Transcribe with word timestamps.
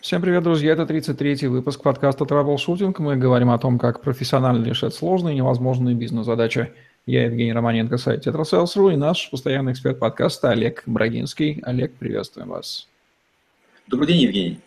Всем 0.00 0.22
привет, 0.22 0.42
друзья! 0.44 0.72
Это 0.72 0.84
33-й 0.84 1.48
выпуск 1.48 1.82
подкаста 1.82 2.24
«Траблшутинг». 2.24 3.00
Мы 3.00 3.16
говорим 3.16 3.50
о 3.50 3.58
том, 3.58 3.78
как 3.78 4.00
профессионально 4.00 4.64
решать 4.64 4.94
сложные 4.94 5.34
и 5.34 5.36
невозможные 5.36 5.94
бизнес-задачи. 5.94 6.72
Я 7.04 7.26
Евгений 7.26 7.52
Романенко, 7.52 7.98
сайт 7.98 8.26
Tetrasales.ru 8.26 8.94
и 8.94 8.96
наш 8.96 9.30
постоянный 9.30 9.72
эксперт 9.72 9.98
подкаста 9.98 10.52
Олег 10.52 10.84
Брагинский. 10.86 11.60
Олег, 11.64 11.92
приветствуем 11.96 12.48
вас. 12.48 12.88
Добрый 13.88 14.08
день, 14.08 14.22
Евгений. 14.22 14.60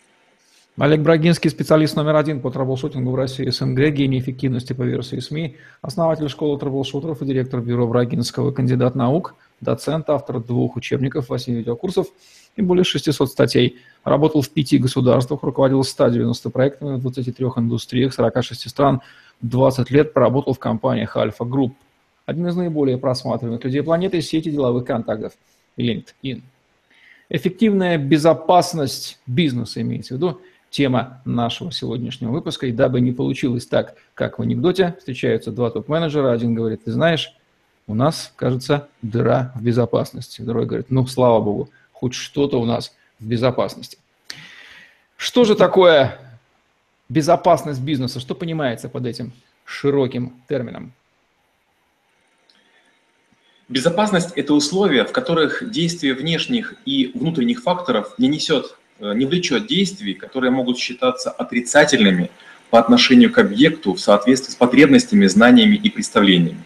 Олег 0.78 1.00
Брагинский, 1.00 1.50
специалист 1.50 1.96
номер 1.96 2.14
один 2.14 2.40
по 2.40 2.52
траблшутингу 2.52 3.10
в 3.10 3.16
России 3.16 3.50
СНГ, 3.50 3.90
гений 3.90 4.20
эффективности 4.20 4.72
по 4.72 4.82
версии 4.82 5.18
СМИ, 5.18 5.56
основатель 5.82 6.28
школы 6.28 6.60
траблшутеров 6.60 7.22
и 7.22 7.26
директор 7.26 7.60
бюро 7.60 7.88
Брагинского, 7.88 8.52
кандидат 8.52 8.94
наук, 8.94 9.34
доцент, 9.60 10.10
автор 10.10 10.40
двух 10.40 10.76
учебников, 10.76 11.28
восьми 11.28 11.56
видеокурсов– 11.56 12.08
и 12.56 12.62
более 12.62 12.84
600 12.84 13.30
статей. 13.30 13.78
Работал 14.04 14.42
в 14.42 14.50
пяти 14.50 14.78
государствах, 14.78 15.42
руководил 15.42 15.82
190 15.82 16.50
проектами 16.50 16.96
в 16.96 17.00
23 17.00 17.46
индустриях, 17.56 18.14
46 18.14 18.68
стран, 18.68 19.00
20 19.40 19.90
лет 19.90 20.12
проработал 20.12 20.52
в 20.52 20.58
компаниях 20.58 21.16
Альфа 21.16 21.44
Групп. 21.44 21.74
Один 22.26 22.46
из 22.48 22.56
наиболее 22.56 22.98
просматриваемых 22.98 23.64
людей 23.64 23.82
планеты– 23.82 24.20
сети 24.22 24.50
деловых 24.50 24.84
контактов 24.84 25.32
LinkedIn. 25.76 26.42
Эффективная 27.28 27.98
безопасность 27.98 29.18
бизнеса 29.26 29.80
имеется 29.80 30.14
в 30.14 30.16
виду 30.18 30.40
тема 30.70 31.22
нашего 31.24 31.72
сегодняшнего 31.72 32.30
выпуска. 32.30 32.66
И 32.66 32.72
дабы 32.72 33.00
не 33.00 33.12
получилось 33.12 33.66
так, 33.66 33.96
как 34.14 34.38
в 34.38 34.42
анекдоте, 34.42 34.96
встречаются 34.98 35.50
два 35.50 35.70
топ-менеджера. 35.70 36.32
Один 36.32 36.54
говорит, 36.54 36.84
ты 36.84 36.92
знаешь, 36.92 37.34
у 37.86 37.94
нас, 37.94 38.32
кажется, 38.36 38.88
дыра 39.02 39.52
в 39.54 39.62
безопасности. 39.62 40.42
Второй 40.42 40.66
говорит, 40.66 40.86
ну, 40.90 41.06
слава 41.06 41.40
богу, 41.40 41.70
хоть 41.92 42.14
что-то 42.14 42.60
у 42.60 42.64
нас 42.64 42.94
в 43.18 43.26
безопасности. 43.26 43.98
Что 45.16 45.44
же 45.44 45.54
такое 45.54 46.18
безопасность 47.08 47.80
бизнеса? 47.80 48.20
Что 48.20 48.34
понимается 48.34 48.88
под 48.88 49.06
этим 49.06 49.32
широким 49.64 50.34
термином? 50.48 50.92
Безопасность– 53.68 54.32
это 54.36 54.52
условия, 54.52 55.04
в 55.04 55.12
которых 55.12 55.70
действие 55.70 56.14
внешних 56.14 56.74
и 56.84 57.10
внутренних 57.14 57.62
факторов 57.62 58.14
не 58.18 58.28
несет, 58.28 58.76
э, 59.00 59.14
не 59.14 59.24
влечет 59.24 59.66
действий, 59.66 60.12
которые 60.12 60.50
могут 60.50 60.78
считаться 60.78 61.30
отрицательными 61.30 62.30
по 62.68 62.78
отношению 62.78 63.32
к 63.32 63.38
объекту 63.38 63.94
в 63.94 64.00
соответствии 64.00 64.52
с 64.52 64.56
потребностями, 64.56 65.26
знаниями 65.26 65.76
и 65.76 65.88
представлениями. 65.88 66.62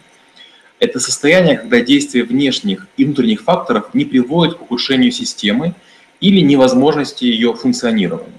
Это 0.79 0.99
состояние, 0.99 1.57
когда 1.57 1.81
действие 1.81 2.23
внешних 2.23 2.87
и 2.95 3.03
внутренних 3.03 3.41
факторов 3.41 3.93
не 3.93 4.05
приводит 4.05 4.55
к 4.57 4.61
ухудшению 4.61 5.11
системы 5.11 5.75
или 6.21 6.39
невозможности 6.39 7.25
ее 7.25 7.53
функционирования. 7.53 8.33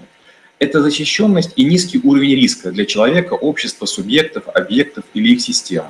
Это 0.57 0.81
защищенность 0.81 1.53
и 1.55 1.63
низкий 1.63 1.99
уровень 2.03 2.35
риска 2.35 2.71
для 2.71 2.85
человека, 2.85 3.33
общества, 3.33 3.85
субъектов, 3.85 4.47
объектов 4.47 5.05
или 5.13 5.33
их 5.33 5.41
систем. 5.41 5.85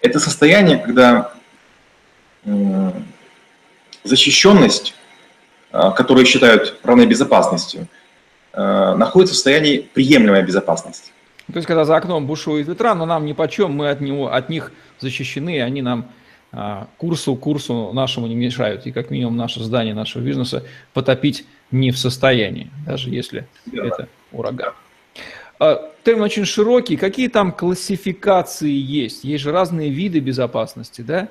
Это 0.00 0.18
состояние, 0.18 0.78
когда 0.78 1.34
защищенность, 4.04 4.94
а, 5.72 5.90
которую 5.90 6.26
считают 6.26 6.78
равной 6.82 7.06
безопасностью, 7.06 7.86
а, 8.52 8.94
находится 8.96 9.34
в 9.34 9.36
состоянии 9.36 9.78
приемлемой 9.78 10.42
безопасности. 10.42 11.12
То 11.52 11.58
есть, 11.58 11.66
когда 11.66 11.84
за 11.84 11.96
окном 11.96 12.26
бушует 12.26 12.68
ветра, 12.68 12.94
но 12.94 13.06
нам 13.06 13.24
ни 13.24 13.32
по 13.32 13.48
чем, 13.48 13.72
мы 13.72 13.90
от, 13.90 14.00
него, 14.00 14.32
от 14.32 14.48
них 14.48 14.72
защищены, 14.98 15.56
и 15.56 15.60
они 15.60 15.82
нам 15.82 16.10
а, 16.52 16.88
курсу, 16.96 17.36
курсу 17.36 17.92
нашему 17.92 18.26
не 18.26 18.34
мешают. 18.34 18.86
И 18.86 18.92
как 18.92 19.10
минимум 19.10 19.36
наше 19.36 19.60
здание 19.60 19.94
нашего 19.94 20.22
бизнеса 20.22 20.64
потопить 20.92 21.44
не 21.70 21.90
в 21.90 21.98
состоянии, 21.98 22.70
даже 22.86 23.10
если 23.10 23.46
да. 23.66 23.86
это 23.86 24.08
ураган. 24.32 24.72
А, 25.58 25.90
термин 26.02 26.22
очень 26.22 26.44
широкий. 26.44 26.96
Какие 26.96 27.28
там 27.28 27.52
классификации 27.52 28.72
есть? 28.72 29.24
Есть 29.24 29.44
же 29.44 29.52
разные 29.52 29.90
виды 29.90 30.18
безопасности, 30.20 31.02
да? 31.02 31.28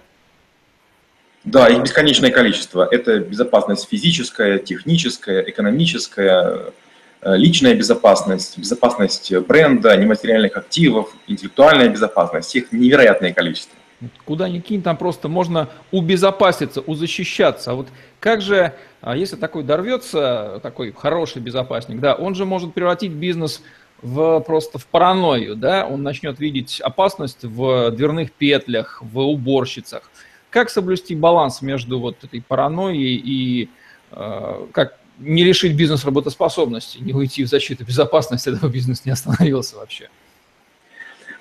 Да, 1.44 1.68
их 1.68 1.82
бесконечное 1.82 2.32
количество. 2.32 2.88
Это 2.90 3.20
безопасность 3.20 3.88
физическая, 3.90 4.60
техническая, 4.60 5.42
экономическая, 5.42 6.74
личная 7.22 7.76
безопасность, 7.76 8.58
безопасность 8.58 9.34
бренда, 9.48 9.96
нематериальных 9.96 10.56
активов, 10.58 11.14
интеллектуальная 11.28 11.90
безопасность, 11.90 12.56
их 12.56 12.72
невероятное 12.72 13.34
количество. 13.34 13.76
Куда 14.24 14.48
ни 14.48 14.60
кинь, 14.60 14.82
там 14.82 14.96
просто 14.96 15.28
можно 15.28 15.68
убезопаситься, 15.92 16.80
узащищаться. 16.80 17.72
А 17.72 17.76
вот 17.76 17.88
как 18.22 18.42
же, 18.42 18.74
а 19.02 19.18
если 19.18 19.36
такой 19.36 19.64
дорвется, 19.64 20.62
такой 20.64 20.94
хороший 20.94 21.42
безопасник, 21.42 22.00
да, 22.00 22.16
он 22.16 22.34
же 22.34 22.46
может 22.46 22.74
превратить 22.74 23.12
бизнес 23.12 23.62
в 24.02 24.40
просто 24.40 24.80
в 24.80 24.88
паранойю, 24.88 25.56
да, 25.58 25.86
он 25.86 26.04
начнет 26.04 26.40
видеть 26.40 26.80
опасность 26.80 27.44
в 27.44 27.92
дверных 27.92 28.32
петлях, 28.32 29.00
в 29.02 29.20
уборщицах. 29.20 30.10
Как 30.50 30.70
соблюсти 30.70 31.14
баланс 31.14 31.62
между 31.62 32.00
вот 32.00 32.24
этой 32.24 32.42
паранойей 32.42 33.16
и 33.16 33.70
э, 34.12 34.66
как 34.72 34.99
не 35.20 35.44
лишить 35.44 35.76
бизнес 35.76 36.06
работоспособности, 36.06 36.98
не 37.00 37.14
уйти 37.14 37.44
в 37.44 37.48
защиту 37.48 37.84
безопасности, 37.84 38.50
этого 38.56 38.70
бизнес 38.70 39.06
не 39.06 39.12
остановился 39.12 39.76
вообще? 39.76 40.10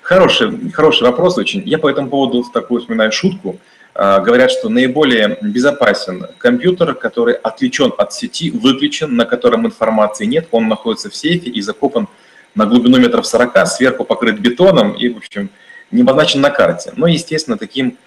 Хороший, 0.01 0.71
хороший 0.71 1.03
вопрос 1.03 1.37
очень. 1.37 1.61
Я 1.65 1.77
по 1.77 1.89
этому 1.89 2.09
поводу 2.09 2.43
такую 2.51 2.81
вспоминаю 2.81 3.11
шутку. 3.11 3.59
А, 3.93 4.19
говорят, 4.19 4.49
что 4.49 4.69
наиболее 4.69 5.37
безопасен 5.41 6.25
компьютер, 6.37 6.95
который 6.95 7.35
отвлечен 7.35 7.93
от 7.97 8.13
сети, 8.13 8.49
выключен, 8.49 9.15
на 9.15 9.25
котором 9.25 9.67
информации 9.67 10.25
нет, 10.25 10.47
он 10.51 10.67
находится 10.67 11.09
в 11.09 11.15
сейфе 11.15 11.49
и 11.49 11.61
закопан 11.61 12.07
на 12.55 12.65
глубину 12.65 12.97
метров 12.97 13.27
40, 13.27 13.67
сверху 13.67 14.03
покрыт 14.03 14.39
бетоном 14.39 14.93
и, 14.93 15.09
в 15.09 15.17
общем, 15.17 15.49
не 15.91 16.01
обозначен 16.01 16.41
на 16.41 16.49
карте. 16.49 16.93
Но, 16.95 17.07
естественно, 17.07 17.57
таким 17.57 17.97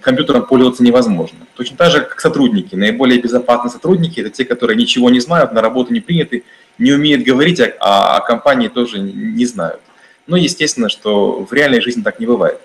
компьютером 0.00 0.46
пользоваться 0.46 0.82
невозможно. 0.82 1.38
Точно 1.54 1.76
так 1.76 1.90
же, 1.92 2.00
как 2.00 2.20
сотрудники. 2.20 2.74
Наиболее 2.74 3.20
безопасные 3.20 3.70
сотрудники– 3.70 4.20
это 4.22 4.30
те, 4.30 4.44
которые 4.44 4.76
ничего 4.76 5.10
не 5.10 5.20
знают, 5.20 5.52
на 5.52 5.62
работу 5.62 5.92
не 5.92 6.00
приняты, 6.00 6.44
не 6.78 6.92
умеют 6.92 7.22
говорить, 7.22 7.60
а, 7.60 7.70
а 7.80 8.16
о 8.16 8.20
компании 8.20 8.68
тоже 8.68 8.98
не 8.98 9.46
знают. 9.46 9.80
Но 10.26 10.36
естественно, 10.36 10.88
что 10.88 11.44
в 11.44 11.52
реальной 11.52 11.80
жизни 11.80 12.02
так 12.02 12.18
не 12.18 12.26
бывает. 12.26 12.60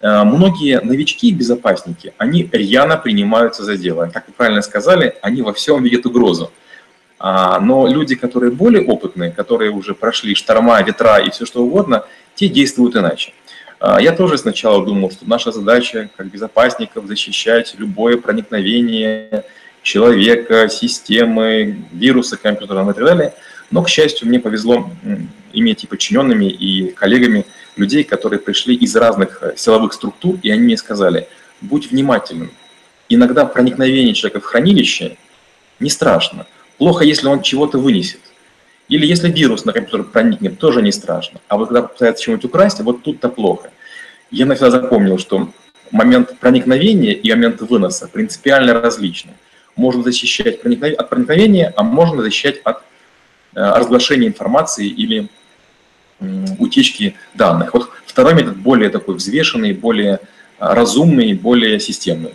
Э, 0.00 0.24
многие 0.24 0.80
новички 0.80 1.28
и 1.28 1.32
безопасники, 1.32 2.12
они 2.18 2.48
рьяно 2.52 2.96
принимаются 2.96 3.64
за 3.64 3.76
дело. 3.76 4.10
Как 4.12 4.26
вы 4.26 4.34
правильно 4.34 4.62
сказали, 4.62 5.14
они 5.22 5.42
во 5.42 5.52
всем 5.52 5.82
видят 5.82 6.04
угрозу. 6.06 6.52
А, 7.18 7.58
но 7.60 7.86
люди, 7.86 8.14
которые 8.16 8.52
более 8.52 8.84
опытные, 8.84 9.30
которые 9.30 9.70
уже 9.70 9.94
прошли 9.94 10.34
шторма, 10.34 10.82
ветра 10.82 11.20
и 11.20 11.30
все 11.30 11.46
что 11.46 11.62
угодно, 11.62 12.04
те 12.34 12.48
действуют 12.48 12.96
иначе. 12.96 13.32
А, 13.86 14.00
я 14.00 14.12
тоже 14.12 14.38
сначала 14.38 14.82
думал, 14.82 15.10
что 15.10 15.28
наша 15.28 15.52
задача 15.52 16.08
как 16.16 16.28
безопасников 16.28 17.06
защищать 17.06 17.74
любое 17.76 18.16
проникновение 18.16 19.44
человека, 19.82 20.70
системы, 20.70 21.84
вируса 21.92 22.38
компьютера 22.38 22.82
и 22.82 22.94
так 22.94 23.04
далее. 23.04 23.34
Но, 23.70 23.82
к 23.82 23.90
счастью, 23.90 24.26
мне 24.26 24.40
повезло 24.40 24.90
иметь 25.52 25.84
и 25.84 25.86
подчиненными, 25.86 26.46
и 26.46 26.92
коллегами 26.92 27.44
людей, 27.76 28.04
которые 28.04 28.40
пришли 28.40 28.74
из 28.74 28.96
разных 28.96 29.42
э, 29.42 29.52
силовых 29.54 29.92
структур, 29.92 30.38
и 30.42 30.50
они 30.50 30.62
мне 30.62 30.78
сказали, 30.78 31.28
будь 31.60 31.90
внимательным. 31.90 32.52
Иногда 33.10 33.44
проникновение 33.44 34.14
человека 34.14 34.40
в 34.40 34.44
хранилище 34.44 35.18
не 35.78 35.90
страшно. 35.90 36.46
Плохо, 36.78 37.04
если 37.04 37.26
он 37.26 37.42
чего-то 37.42 37.76
вынесет. 37.76 38.20
Или 38.88 39.06
если 39.06 39.30
вирус 39.30 39.64
на 39.64 39.72
компьютер 39.72 40.04
проникнет, 40.04 40.58
тоже 40.58 40.82
не 40.82 40.92
страшно. 40.92 41.40
А 41.48 41.56
вот 41.56 41.68
когда 41.68 41.82
пытается 41.82 42.24
чего-нибудь 42.24 42.44
украсть, 42.44 42.80
вот 42.80 43.02
тут-то 43.02 43.28
плохо. 43.28 43.70
Я 44.30 44.46
навсегда 44.46 44.70
запомнил, 44.70 45.18
что 45.18 45.50
момент 45.90 46.38
проникновения 46.38 47.12
и 47.12 47.30
момент 47.30 47.60
выноса 47.62 48.08
принципиально 48.08 48.74
различны. 48.74 49.32
Можно 49.76 50.02
защищать 50.02 50.60
от 50.64 51.08
проникновения, 51.08 51.72
а 51.76 51.82
можно 51.82 52.22
защищать 52.22 52.60
от 52.64 52.78
э, 52.78 52.80
разглашения 53.54 54.28
информации 54.28 54.86
или 54.86 55.28
утечки 56.58 57.16
данных. 57.34 57.74
Вот 57.74 57.90
второй 58.06 58.34
метод 58.34 58.56
более 58.56 58.90
такой 58.90 59.16
взвешенный, 59.16 59.72
более 59.72 60.20
а, 60.58 60.74
разумный, 60.74 61.34
более 61.34 61.80
системный. 61.80 62.34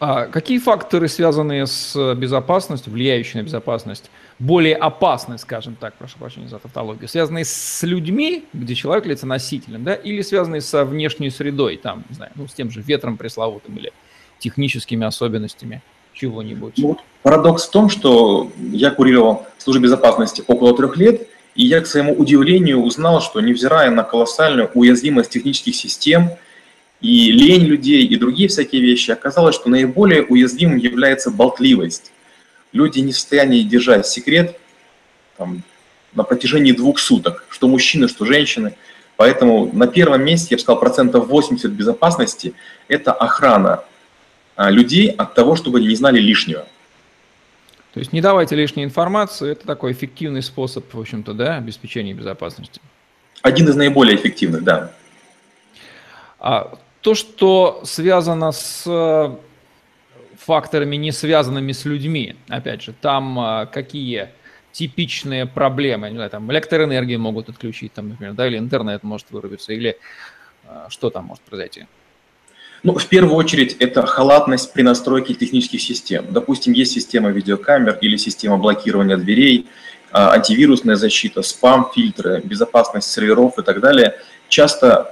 А 0.00 0.28
какие 0.28 0.58
факторы, 0.58 1.08
связанные 1.08 1.66
с 1.66 2.14
безопасностью, 2.14 2.90
влияющие 2.90 3.42
на 3.42 3.46
безопасность, 3.46 4.10
более 4.38 4.74
опасны, 4.74 5.36
скажем 5.36 5.76
так, 5.78 5.92
прошу 5.92 6.18
прощения 6.18 6.48
за 6.48 6.58
тавтологию, 6.58 7.06
связанные 7.06 7.44
с 7.44 7.82
людьми, 7.82 8.46
где 8.54 8.74
человек 8.74 9.04
является 9.04 9.26
носителем, 9.26 9.84
да, 9.84 9.92
или 9.92 10.22
связанные 10.22 10.62
со 10.62 10.86
внешней 10.86 11.28
средой, 11.28 11.76
там, 11.76 12.04
не 12.08 12.14
знаю, 12.14 12.32
ну, 12.34 12.48
с 12.48 12.54
тем 12.54 12.70
же 12.70 12.80
ветром 12.80 13.18
пресловутым 13.18 13.76
или 13.76 13.92
техническими 14.38 15.06
особенностями 15.06 15.82
чего-нибудь? 16.14 16.78
Ну, 16.78 16.96
парадокс 17.22 17.68
в 17.68 17.70
том, 17.70 17.90
что 17.90 18.50
я 18.72 18.90
курировал 18.92 19.46
службу 19.58 19.82
безопасности 19.82 20.42
около 20.46 20.74
трех 20.74 20.96
лет, 20.96 21.28
и 21.54 21.66
я, 21.66 21.82
к 21.82 21.86
своему 21.86 22.14
удивлению, 22.14 22.80
узнал, 22.80 23.20
что 23.20 23.42
невзирая 23.42 23.90
на 23.90 24.02
колоссальную 24.02 24.70
уязвимость 24.72 25.28
технических 25.28 25.74
систем– 25.74 26.30
и 27.00 27.32
лень 27.32 27.64
людей, 27.64 28.04
и 28.04 28.16
другие 28.16 28.48
всякие 28.48 28.82
вещи, 28.82 29.10
оказалось, 29.10 29.54
что 29.54 29.70
наиболее 29.70 30.22
уязвимым 30.22 30.76
является 30.76 31.30
болтливость. 31.30 32.12
Люди 32.72 33.00
не 33.00 33.12
в 33.12 33.16
состоянии 33.16 33.62
держать 33.62 34.06
секрет, 34.06 34.58
там, 35.36 35.62
на 36.14 36.24
протяжении 36.24 36.72
двух 36.72 36.98
суток, 36.98 37.46
что 37.48 37.68
мужчины, 37.68 38.08
что 38.08 38.24
женщины. 38.24 38.74
Поэтому 39.16 39.70
на 39.72 39.86
первом 39.86 40.24
месте, 40.24 40.48
я 40.50 40.56
бы 40.56 40.62
сказал, 40.62 40.80
процентов 40.80 41.26
80 41.28 41.70
безопасности– 41.70 42.54
это 42.88 43.12
охрана 43.12 43.84
а, 44.56 44.70
людей 44.70 45.08
от 45.08 45.34
того, 45.34 45.56
чтобы 45.56 45.78
они 45.78 45.88
не 45.88 45.94
знали 45.94 46.20
лишнего. 46.20 46.66
То 47.92 48.00
есть 48.00 48.12
не 48.12 48.20
давайте 48.20 48.54
лишней 48.54 48.84
информации, 48.84 49.52
это 49.52 49.66
такой 49.66 49.92
эффективный 49.92 50.42
способ, 50.42 50.92
в 50.92 51.00
общем-то, 51.00 51.32
да, 51.32 51.56
обеспечения 51.56 52.14
безопасности. 52.14 52.80
Один 53.42 53.68
из 53.68 53.74
наиболее 53.74 54.16
эффективных, 54.16 54.62
да. 54.62 54.92
А 56.38 56.78
то, 57.00 57.14
что 57.14 57.80
связано 57.84 58.52
с 58.52 58.84
э, 58.86 59.36
факторами, 60.38 60.96
не 60.96 61.12
связанными 61.12 61.72
с 61.72 61.84
людьми, 61.84 62.36
опять 62.48 62.82
же, 62.82 62.92
там 62.92 63.38
а, 63.38 63.66
какие 63.66 64.30
типичные 64.72 65.46
проблемы, 65.46 66.10
не 66.10 66.16
знаю, 66.16 66.30
там 66.30 66.50
электроэнергию 66.52 67.18
могут 67.18 67.48
отключить, 67.48 67.92
там, 67.92 68.10
например, 68.10 68.34
да, 68.34 68.46
или 68.46 68.58
интернет 68.58 69.02
может 69.02 69.30
вырубиться, 69.30 69.72
или 69.72 69.98
а, 70.66 70.86
что 70.88 71.10
там 71.10 71.26
может 71.26 71.42
произойти? 71.42 71.86
Ну, 72.82 72.94
в 72.94 73.06
первую 73.06 73.34
очередь, 73.34 73.76
это 73.78 74.06
халатность 74.06 74.72
при 74.72 74.82
настройке 74.82 75.34
технических 75.34 75.82
систем. 75.82 76.26
Допустим, 76.30 76.72
есть 76.72 76.92
система 76.92 77.28
видеокамер 77.30 77.98
или 78.00 78.16
система 78.16 78.56
блокирования 78.56 79.18
дверей, 79.18 79.68
антивирусная 80.12 80.96
защита, 80.96 81.42
спам-фильтры, 81.42 82.40
безопасность 82.44 83.10
серверов 83.10 83.58
и 83.58 83.62
так 83.62 83.80
далее. 83.80 84.16
Часто 84.48 85.08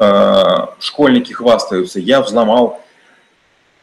э, 0.78 0.82
школьники 0.82 1.32
хвастаются, 1.32 2.00
я 2.00 2.20
взломал, 2.20 2.82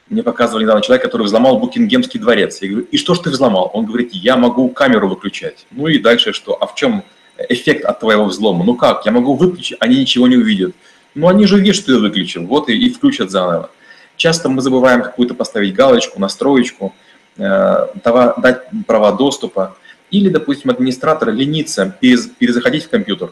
мне 0.09 0.21
показывали 0.21 0.63
недавно 0.63 0.81
человек, 0.81 1.03
который 1.03 1.23
взломал 1.23 1.57
Букингемский 1.57 2.19
дворец. 2.19 2.61
Я 2.61 2.69
говорю, 2.69 2.87
и 2.91 2.97
что 2.97 3.15
ж 3.15 3.19
ты 3.19 3.29
взломал? 3.31 3.71
Он 3.73 3.85
говорит, 3.85 4.13
я 4.13 4.37
могу 4.37 4.69
камеру 4.69 5.07
выключать. 5.07 5.65
Ну 5.71 5.87
и 5.87 5.97
дальше 5.97 6.31
что? 6.31 6.57
А 6.61 6.67
в 6.67 6.75
чем 6.75 7.03
эффект 7.49 7.85
от 7.85 7.99
твоего 8.01 8.25
взлома? 8.25 8.63
Ну 8.63 8.75
как? 8.75 9.05
Я 9.05 9.11
могу 9.11 9.33
выключить, 9.35 9.77
они 9.79 9.97
ничего 9.97 10.27
не 10.27 10.35
увидят. 10.35 10.75
Ну 11.15 11.27
они 11.27 11.45
же 11.45 11.59
видят, 11.59 11.75
что 11.75 11.87
ты 11.87 11.99
выключил, 11.99 12.45
вот 12.45 12.69
и, 12.69 12.77
и 12.77 12.89
включат 12.91 13.31
заново. 13.31 13.71
Часто 14.17 14.49
мы 14.49 14.61
забываем 14.61 15.01
какую-то 15.01 15.33
поставить 15.33 15.73
галочку, 15.73 16.19
настроечку, 16.19 16.93
э, 17.37 17.87
дать 18.03 18.61
права 18.85 19.11
доступа. 19.11 19.75
Или, 20.11 20.29
допустим, 20.29 20.69
администратор 20.69 21.31
ленится 21.31 21.95
перезаходить 21.99 22.85
в 22.85 22.89
компьютер 22.89 23.31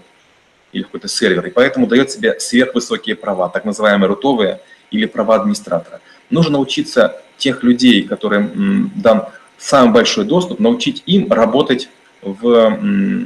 или 0.72 0.82
в 0.82 0.88
какой-то 0.88 1.08
сервер, 1.08 1.46
и 1.46 1.52
поэтому 1.52 1.86
дает 1.88 2.12
себе 2.12 2.40
сверхвысокие 2.40 3.16
права, 3.16 3.48
так 3.50 3.64
называемые 3.64 4.08
рутовые 4.08 4.60
или 4.90 5.06
права 5.06 5.36
администратора. 5.36 6.02
Нужно 6.30 6.54
научиться 6.54 7.22
тех 7.38 7.64
людей, 7.64 8.04
которым 8.04 8.92
дан 8.96 9.28
самый 9.58 9.94
большой 9.94 10.26
доступ, 10.26 10.60
научить 10.60 11.04
им 11.06 11.32
работать 11.32 11.90
в 12.22 12.80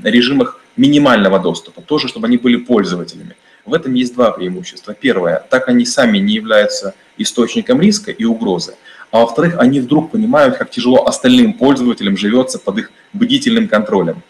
режимах 0.04 0.60
минимального 0.76 1.40
доступа, 1.40 1.82
тоже, 1.82 2.08
чтобы 2.08 2.28
они 2.28 2.38
были 2.38 2.58
пользователями. 2.58 3.36
В 3.66 3.74
этом 3.74 3.94
есть 3.94 4.14
два 4.14 4.32
преимущества. 4.32 4.94
Первое, 4.94 5.46
так 5.50 5.68
они 5.70 5.86
сами 5.86 6.20
не 6.20 6.34
являются 6.34 6.96
источником 7.18 7.82
риска 7.82 8.12
и 8.12 8.26
угрозы. 8.26 8.76
А 9.12 9.20
во-вторых, 9.22 9.56
они 9.58 9.80
вдруг 9.80 10.12
понимают, 10.12 10.58
как 10.58 10.70
тяжело 10.70 11.06
остальным 11.06 11.54
пользователям 11.54 12.18
живется 12.18 12.60
под 12.60 12.80
их 12.80 12.92
бдительным 13.14 13.68
контролем. 13.68 14.22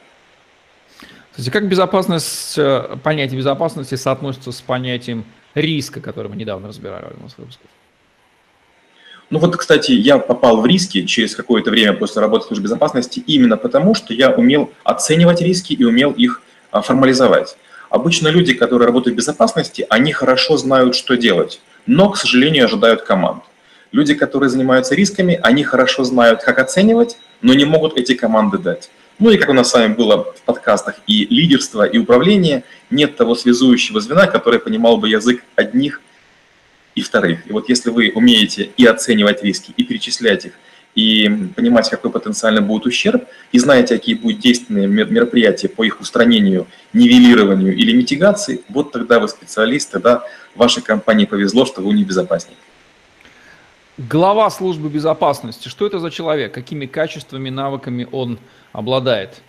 Кстати, 1.32 1.50
как 1.50 1.68
безопасность, 1.68 2.58
э, 2.58 2.98
понятие 3.04 3.38
безопасности 3.38 3.96
соотносится 3.96 4.52
с 4.52 4.62
понятием 4.62 5.26
риска, 5.56 6.02
который 6.02 6.30
мы 6.30 6.36
недавно 6.36 6.68
разбирали 6.68 7.06
в 7.06 7.12
одном 7.12 7.28
из 7.28 7.38
выпусков? 7.38 7.68
Ну 9.30 9.40
вот, 9.40 9.58
кстати, 9.58 9.92
я 9.92 10.20
попал 10.20 10.62
в 10.62 10.66
риски 10.66 11.06
через 11.06 11.36
какое-то 11.36 11.70
время 11.70 11.94
после 11.94 12.22
работы 12.22 12.46
в 12.46 12.48
службе 12.48 12.64
безопасности 12.64 13.20
именно 13.28 13.58
потому, 13.58 13.94
что 13.94 14.14
я 14.14 14.32
умел 14.32 14.72
оценивать 14.84 15.42
риски 15.42 15.74
и 15.74 15.84
умел 15.84 16.12
их 16.12 16.42
а, 16.72 16.82
формализовать. 16.82 17.58
Обычно 17.90 18.30
люди, 18.30 18.54
которые 18.54 18.86
работают 18.86 19.16
в 19.16 19.18
безопасности, 19.18 19.86
они 19.90 20.14
хорошо 20.14 20.56
знают, 20.56 20.96
что 20.96 21.18
делать, 21.18 21.60
но, 21.86 22.10
к 22.10 22.18
сожалению, 22.18 22.66
ожидают 22.66 23.02
команд. 23.02 23.44
Люди, 23.92 24.14
которые 24.14 24.50
занимаются 24.50 24.96
рисками, 24.96 25.40
они 25.42 25.64
хорошо 25.64 26.04
знают, 26.04 26.44
как 26.44 26.60
оценивать, 26.60 27.18
но 27.42 27.54
не 27.54 27.66
могут 27.66 27.98
эти 27.98 28.14
команды 28.14 28.58
дать. 28.58 28.90
Ну 29.20 29.32
и 29.32 29.38
как 29.38 29.50
у 29.50 29.54
нас 29.54 29.72
с 29.72 29.74
вами 29.74 29.94
было 29.94 30.34
в 30.34 30.42
подкастах, 30.42 30.96
и 31.08 31.26
лидерство, 31.26 31.84
и 31.84 31.98
управление, 31.98 32.64
нет 32.92 33.16
того 33.16 33.34
связующего 33.34 34.00
звена, 34.00 34.28
который 34.28 34.60
понимал 34.60 34.98
бы 34.98 35.10
язык 35.10 35.44
одних 35.56 36.02
и 36.94 37.02
вторых. 37.02 37.48
И 37.48 37.52
вот 37.52 37.70
если 37.70 37.90
вы 37.90 38.12
умеете 38.14 38.70
и 38.78 38.86
оценивать 38.86 39.44
риски, 39.44 39.74
и 39.76 39.84
перечислять 39.84 40.46
их, 40.46 40.54
и 40.94 41.30
понимать, 41.56 41.90
какой 41.90 42.12
потенциально 42.12 42.62
будет 42.62 42.88
ущерб, 42.88 43.26
и 43.52 43.60
знаете, 43.60 43.96
какие 43.96 44.16
будут 44.16 44.40
действенные 44.40 44.88
мероприятия 44.88 45.70
по 45.70 45.84
их 45.84 46.02
устранению, 46.02 46.68
нивелированию 46.94 47.76
или 47.76 47.96
митигации, 47.96 48.62
вот 48.70 48.92
тогда 48.92 49.20
вы 49.20 49.28
специалист, 49.28 49.92
тогда 49.92 50.24
вашей 50.56 50.82
компании 50.82 51.26
повезло, 51.26 51.66
что 51.66 51.82
вы 51.82 51.94
не 51.94 52.04
безопасник. 52.04 52.58
Глава 53.98 54.48
службы 54.52 54.90
безопасности, 54.90 55.70
что 55.70 55.88
это 55.88 55.98
за 55.98 56.12
человек? 56.12 56.54
Какими 56.54 56.86
качествами, 56.86 57.50
навыками 57.50 58.08
он 58.12 58.38
обладает? 58.72 59.42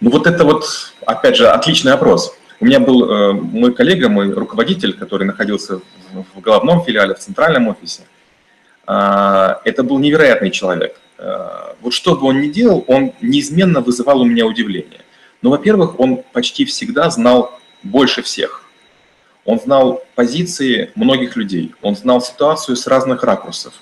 Ну 0.00 0.10
вот 0.10 0.26
это 0.26 0.42
вот, 0.44 0.64
опять 1.06 1.36
же, 1.36 1.46
отличный 1.46 1.92
опрос. 1.92 2.36
У 2.58 2.64
меня 2.64 2.80
был 2.80 3.08
э, 3.08 3.32
мой 3.34 3.72
коллега, 3.72 4.08
мой 4.08 4.32
руководитель, 4.32 4.94
который 4.94 5.28
находился 5.28 5.80
в, 6.34 6.40
головном 6.40 6.82
филиале, 6.82 7.14
в 7.14 7.20
центральном 7.20 7.68
офисе. 7.68 8.02
А, 8.84 9.60
это 9.64 9.84
был 9.84 10.00
невероятный 10.00 10.50
человек. 10.50 11.00
А, 11.18 11.76
вот 11.80 11.94
что 11.94 12.16
бы 12.16 12.26
он 12.26 12.40
ни 12.40 12.48
делал, 12.48 12.84
он 12.88 13.12
неизменно 13.20 13.80
вызывал 13.80 14.22
у 14.22 14.24
меня 14.24 14.44
удивление. 14.44 15.02
Но, 15.40 15.50
во-первых, 15.50 16.00
он 16.00 16.24
почти 16.32 16.64
всегда 16.64 17.10
знал 17.10 17.56
больше 17.84 18.22
всех. 18.22 18.59
Он 19.50 19.58
знал 19.58 20.04
позиции 20.14 20.92
многих 20.94 21.34
людей, 21.34 21.74
он 21.82 21.96
знал 21.96 22.22
ситуацию 22.22 22.76
с 22.76 22.86
разных 22.86 23.24
ракурсов. 23.24 23.74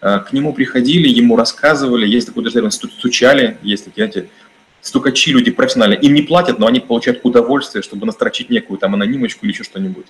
А, 0.00 0.20
к 0.20 0.32
нему 0.32 0.52
приходили, 0.52 1.08
ему 1.08 1.34
рассказывали, 1.34 2.06
есть 2.06 2.28
такой 2.28 2.48
термин 2.48 2.70
«стучали», 2.70 3.58
есть 3.62 3.86
такие, 3.86 4.06
знаете, 4.08 4.30
стукачи 4.80 5.32
люди 5.32 5.50
профессиональные, 5.50 5.98
им 5.98 6.14
не 6.14 6.22
платят, 6.22 6.60
но 6.60 6.68
они 6.68 6.78
получают 6.78 7.18
удовольствие, 7.24 7.82
чтобы 7.82 8.06
настрочить 8.06 8.48
некую 8.48 8.78
там 8.78 8.94
анонимочку 8.94 9.44
или 9.44 9.50
еще 9.52 9.64
что-нибудь. 9.64 10.06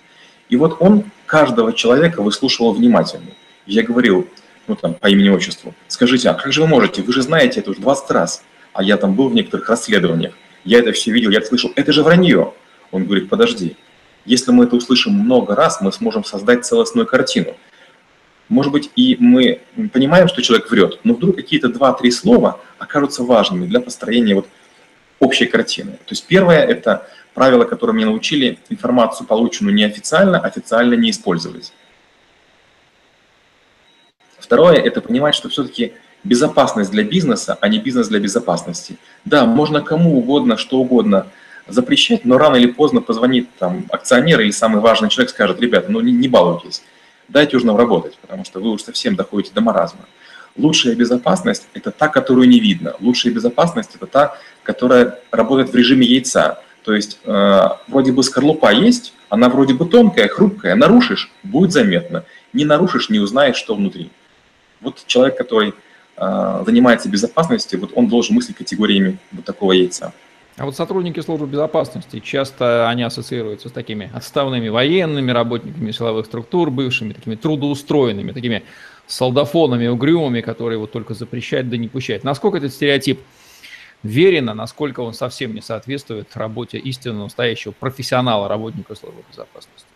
И 0.50 0.56
вот 0.56 0.76
он 0.80 1.04
каждого 1.24 1.72
человека 1.72 2.20
выслушивал 2.20 2.74
внимательно. 2.74 3.30
Я 3.64 3.84
говорил, 3.84 4.28
ну 4.66 4.76
там, 4.76 4.92
по 4.92 5.06
имени-отчеству, 5.06 5.74
скажите, 5.86 6.28
а 6.28 6.34
как 6.34 6.52
же 6.52 6.60
вы 6.60 6.66
можете? 6.66 7.00
Вы 7.00 7.14
же 7.14 7.22
знаете 7.22 7.60
это 7.60 7.70
уже 7.70 7.80
20 7.80 8.10
раз. 8.10 8.42
А 8.74 8.82
я 8.82 8.98
там 8.98 9.14
был 9.14 9.30
в 9.30 9.34
некоторых 9.34 9.70
расследованиях. 9.70 10.34
Я 10.64 10.80
это 10.80 10.92
все 10.92 11.12
видел, 11.12 11.30
я 11.30 11.38
это 11.38 11.46
слышал. 11.46 11.72
Это 11.76 11.92
же 11.92 12.02
вранье. 12.02 12.52
Он 12.90 13.06
говорит, 13.06 13.30
подожди. 13.30 13.74
Если 14.28 14.52
мы 14.52 14.64
это 14.64 14.76
услышим 14.76 15.14
много 15.14 15.54
раз, 15.54 15.80
мы 15.80 15.90
сможем 15.90 16.22
создать 16.22 16.66
целостную 16.66 17.06
картину. 17.06 17.56
Может 18.50 18.70
быть, 18.72 18.90
и 18.94 19.16
мы 19.18 19.62
понимаем, 19.92 20.28
что 20.28 20.42
человек 20.42 20.70
врет, 20.70 21.00
но 21.02 21.14
вдруг 21.14 21.36
какие-то 21.36 21.68
два-три 21.68 22.10
слова 22.10 22.60
окажутся 22.78 23.22
важными 23.22 23.66
для 23.66 23.80
построения 23.80 24.34
вот 24.34 24.46
общей 25.18 25.46
картины. 25.46 25.92
То 25.92 26.10
есть 26.10 26.26
первое– 26.26 26.62
это 26.66 27.08
правило, 27.32 27.64
которое 27.64 27.94
мне 27.94 28.04
научили, 28.04 28.58
информацию, 28.68 29.26
полученную 29.26 29.74
неофициально, 29.74 30.38
официально 30.38 30.92
не 30.92 31.10
использовать. 31.10 31.72
Второе– 34.38 34.76
это 34.76 35.00
понимать, 35.00 35.34
что 35.34 35.48
все-таки 35.48 35.94
безопасность 36.22 36.90
для 36.90 37.04
бизнеса, 37.04 37.56
а 37.62 37.68
не 37.68 37.78
бизнес 37.78 38.08
для 38.08 38.20
безопасности. 38.20 38.98
Да, 39.24 39.46
можно 39.46 39.80
кому 39.80 40.18
угодно, 40.18 40.58
что 40.58 40.76
угодно 40.76 41.28
запрещать, 41.68 42.24
но 42.24 42.38
рано 42.38 42.56
или 42.56 42.66
поздно 42.66 43.00
позвонит 43.00 43.48
там 43.58 43.84
акционер 43.90 44.40
или 44.40 44.50
самый 44.50 44.80
важный 44.80 45.08
человек, 45.08 45.30
скажет, 45.30 45.60
ребята, 45.60 45.90
ну 45.90 46.00
не, 46.00 46.12
не 46.12 46.28
балуйтесь, 46.28 46.82
дайте 47.28 47.56
уже 47.56 47.66
нам 47.66 47.76
работать, 47.76 48.16
потому 48.18 48.44
что 48.44 48.60
вы 48.60 48.70
уж 48.70 48.82
совсем 48.82 49.16
доходите 49.16 49.52
до 49.54 49.60
маразма. 49.60 50.00
Лучшая 50.56 50.96
безопасность– 50.96 51.68
это 51.74 51.92
та, 51.92 52.08
которую 52.08 52.48
не 52.48 52.58
видно. 52.58 52.94
Лучшая 53.00 53.32
безопасность– 53.32 53.90
это 53.94 54.06
та, 54.06 54.36
которая 54.64 55.20
работает 55.30 55.70
в 55.70 55.74
режиме 55.76 56.04
яйца. 56.04 56.60
То 56.82 56.94
есть 56.94 57.20
э, 57.24 57.60
вроде 57.86 58.10
бы 58.10 58.24
скорлупа 58.24 58.72
есть, 58.72 59.12
она 59.28 59.48
вроде 59.50 59.74
бы 59.74 59.86
тонкая, 59.86 60.26
хрупкая, 60.26 60.74
нарушишь– 60.74 61.30
будет 61.44 61.72
заметно. 61.72 62.24
Не 62.52 62.64
нарушишь– 62.64 63.08
не 63.10 63.20
узнаешь, 63.20 63.56
что 63.56 63.76
внутри. 63.76 64.10
Вот 64.80 65.04
человек, 65.06 65.38
который 65.38 65.74
э, 66.16 66.62
занимается 66.66 67.08
безопасностью, 67.08 67.78
вот 67.80 67.92
он 67.94 68.08
должен 68.08 68.34
мыслить 68.34 68.56
категориями 68.56 69.18
вот 69.30 69.44
такого 69.44 69.72
яйца. 69.72 70.12
А 70.58 70.64
вот 70.64 70.74
сотрудники 70.74 71.20
службы 71.20 71.46
безопасности, 71.46 72.18
часто 72.18 72.88
они 72.88 73.04
ассоциируются 73.04 73.68
с 73.68 73.72
такими 73.72 74.10
отставными 74.12 74.68
военными 74.68 75.30
работниками 75.30 75.92
силовых 75.92 76.26
структур, 76.26 76.70
бывшими 76.70 77.12
такими 77.12 77.36
трудоустроенными, 77.36 78.32
такими 78.32 78.64
солдафонами, 79.06 79.86
угрюмыми, 79.86 80.40
которые 80.40 80.78
вот 80.78 80.90
только 80.90 81.14
запрещают 81.14 81.68
да 81.68 81.76
не 81.76 81.86
пущают. 81.86 82.24
Насколько 82.24 82.58
этот 82.58 82.72
стереотип 82.72 83.20
верен, 84.02 84.50
а 84.50 84.54
насколько 84.54 84.98
он 85.00 85.14
совсем 85.14 85.54
не 85.54 85.60
соответствует 85.60 86.36
работе 86.36 86.78
истинно 86.78 87.24
настоящего 87.24 87.70
профессионала, 87.70 88.48
работника 88.48 88.96
службы 88.96 89.22
безопасности? 89.30 89.86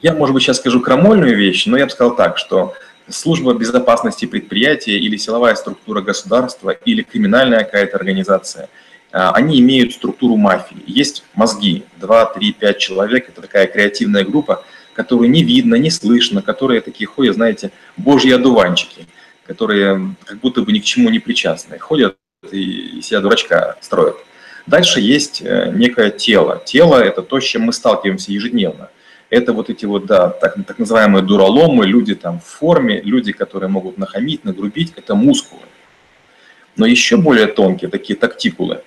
Я, 0.00 0.14
может 0.14 0.34
быть, 0.34 0.44
сейчас 0.44 0.58
скажу 0.58 0.80
крамольную 0.80 1.36
вещь, 1.36 1.66
но 1.66 1.76
я 1.76 1.86
бы 1.86 1.90
сказал 1.90 2.14
так, 2.14 2.38
что 2.38 2.74
служба 3.08 3.54
безопасности 3.54 4.26
предприятия 4.26 4.96
или 4.96 5.16
силовая 5.16 5.56
структура 5.56 6.00
государства 6.00 6.70
или 6.70 7.02
криминальная 7.02 7.64
какая-то 7.64 7.96
организация, 7.96 8.68
они 9.10 9.60
имеют 9.60 9.92
структуру 9.92 10.36
мафии. 10.36 10.76
Есть 10.86 11.24
мозги, 11.34 11.84
2, 11.96 12.26
3, 12.26 12.52
5 12.52 12.78
человек, 12.78 13.28
это 13.28 13.40
такая 13.40 13.66
креативная 13.66 14.24
группа, 14.24 14.64
которую 14.92 15.30
не 15.30 15.42
видно, 15.42 15.76
не 15.76 15.90
слышно, 15.90 16.42
которые 16.42 16.80
такие 16.80 17.06
ходят, 17.06 17.36
знаете, 17.36 17.70
божьи 17.96 18.32
одуванчики, 18.32 19.06
которые 19.46 20.14
как 20.24 20.38
будто 20.40 20.62
бы 20.62 20.72
ни 20.72 20.80
к 20.80 20.84
чему 20.84 21.08
не 21.10 21.20
причастны, 21.20 21.78
ходят 21.78 22.16
и 22.50 23.00
себя 23.02 23.20
дурачка 23.20 23.76
строят. 23.80 24.16
Дальше 24.66 25.00
есть 25.00 25.40
э, 25.42 25.72
некое 25.74 26.10
тело. 26.10 26.62
Тело– 26.64 26.96
это 27.02 27.22
то, 27.22 27.40
с 27.40 27.44
чем 27.44 27.62
мы 27.62 27.72
сталкиваемся 27.72 28.32
ежедневно. 28.32 28.90
Это 29.30 29.52
вот 29.52 29.70
эти 29.70 29.86
вот, 29.86 30.06
да, 30.06 30.28
так, 30.28 30.56
так 30.66 30.78
называемые 30.78 31.22
дураломы, 31.22 31.86
люди 31.86 32.14
там 32.14 32.40
в 32.40 32.44
форме, 32.44 33.00
люди, 33.00 33.32
которые 33.32 33.70
могут 33.70 33.98
нахамить, 33.98 34.44
нагрубить, 34.44 34.92
это 34.96 35.14
мускулы. 35.14 35.62
Но 36.76 36.86
еще 36.86 37.16
более 37.16 37.46
тонкие, 37.46 37.90
такие 37.90 38.18
тактикулы, 38.18 38.82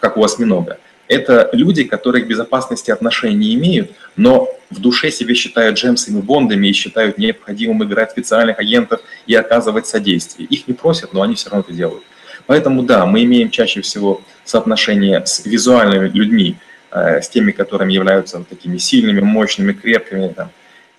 как 0.00 0.16
у 0.16 0.24
осьминога, 0.24 0.78
это 1.08 1.50
люди, 1.52 1.84
которые 1.84 2.24
к 2.24 2.26
безопасности 2.26 2.90
отношения 2.90 3.36
не 3.36 3.54
имеют, 3.54 3.92
но 4.16 4.48
в 4.70 4.80
душе 4.80 5.10
себе 5.10 5.34
считают 5.34 5.76
Джемсами 5.76 6.20
Бондами 6.20 6.68
и 6.68 6.72
считают 6.72 7.18
необходимым 7.18 7.84
играть 7.84 8.12
специальных 8.12 8.58
агентов 8.58 9.00
и 9.26 9.34
оказывать 9.34 9.86
содействие. 9.86 10.48
Их 10.48 10.66
не 10.68 10.74
просят, 10.74 11.12
но 11.12 11.22
они 11.22 11.34
все 11.34 11.50
равно 11.50 11.64
это 11.68 11.76
делают. 11.76 12.04
Поэтому 12.46 12.82
да, 12.82 13.04
мы 13.06 13.24
имеем 13.24 13.50
чаще 13.50 13.82
всего 13.82 14.22
соотношение 14.44 15.24
с 15.26 15.44
визуальными 15.44 16.08
людьми, 16.08 16.56
э, 16.90 17.20
с 17.20 17.28
теми, 17.28 17.52
которыми 17.52 17.92
являются 17.92 18.42
такими 18.42 18.78
сильными, 18.78 19.20
мощными, 19.20 19.72
крепкими, 19.72 20.28
там, 20.28 20.50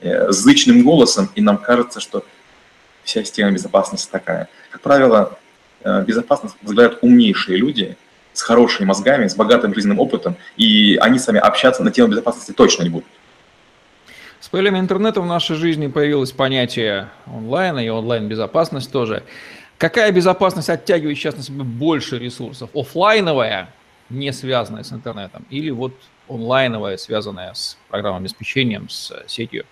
э, 0.02 0.32
зычным 0.32 0.84
голосом, 0.84 1.30
и 1.36 1.42
нам 1.42 1.58
кажется, 1.58 2.00
что 2.00 2.24
вся 3.04 3.24
система 3.24 3.52
безопасности 3.52 4.10
такая. 4.12 4.48
Как 4.72 4.82
правило, 4.82 5.38
э, 5.84 6.04
безопасность 6.06 6.56
возглавляют 6.62 7.00
умнейшие 7.02 7.58
люди 7.58 7.98
с 8.34 8.42
хорошими 8.42 8.86
мозгами, 8.86 9.28
с 9.28 9.36
богатым 9.36 9.74
жизненным 9.74 10.00
опытом, 10.00 10.36
и 10.58 10.98
они 11.02 11.20
сами 11.20 11.40
общаться 11.40 11.84
на 11.84 11.92
тему 11.92 12.10
безопасности 12.10 12.52
точно 12.52 12.84
не 12.84 12.90
будут. 12.90 13.08
С 14.40 14.50
появлением 14.50 14.82
интернета 14.84 15.22
в 15.22 15.26
нашей 15.26 15.56
жизни 15.56 15.88
появилось 15.88 16.32
понятие 16.32 17.10
онлайна 17.26 17.80
и 17.80 17.90
онлайн-безопасность 17.90 18.92
тоже. 18.92 19.24
Какая 19.78 20.12
безопасность 20.12 20.70
оттягивает 20.70 21.18
сейчас 21.18 21.38
на 21.38 21.44
себя 21.44 21.64
больше 21.64 22.20
ресурсов? 22.20 22.70
Офлайновая, 22.74 23.70
не 24.10 24.34
связанная 24.34 24.84
с 24.84 24.92
интернетом, 24.92 25.46
или 25.50 25.70
вот 25.70 25.94
онлайновая, 26.28 26.98
связанная 26.98 27.54
с 27.54 27.78
программным 27.90 28.24
обеспечением, 28.24 28.90
с 28.90 29.14
сетью? 29.28 29.66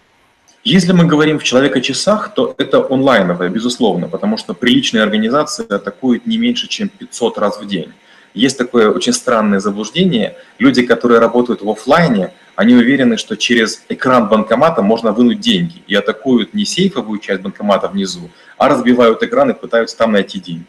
Если 0.64 0.94
мы 0.94 1.06
говорим 1.06 1.40
в 1.40 1.44
человека-часах, 1.44 2.34
то 2.36 2.54
это 2.58 2.86
онлайновая, 2.88 3.50
безусловно, 3.50 4.08
потому 4.08 4.38
что 4.38 4.54
приличные 4.54 5.02
организации 5.02 5.66
атакуют 5.66 6.28
не 6.28 6.38
меньше, 6.38 6.68
чем 6.68 6.88
500 6.88 7.38
раз 7.40 7.60
в 7.60 7.68
день. 7.68 7.92
Есть 8.34 8.58
такое 8.58 8.90
очень 8.90 9.14
странное 9.14 9.60
заблуждение. 9.60 10.36
Люди, 10.58 10.84
которые 10.84 11.20
работают 11.20 11.62
в 11.62 11.70
офлайне, 11.70 12.32
они 12.56 12.76
уверены, 12.76 13.18
что 13.18 13.36
через 13.36 13.84
экран 13.90 14.30
банкомата 14.30 14.82
можно 14.82 15.12
вынуть 15.12 15.40
деньги 15.40 15.84
и 15.88 15.96
атакуют 15.96 16.54
не 16.54 16.66
сейфовую 16.66 17.20
часть 17.20 17.42
банкомата 17.42 17.88
внизу, 17.88 18.30
а 18.58 18.70
разбивают 18.70 19.22
экран 19.24 19.50
и 19.50 19.54
пытаются 19.54 19.98
там 19.98 20.14
найти 20.14 20.40
деньги. 20.40 20.68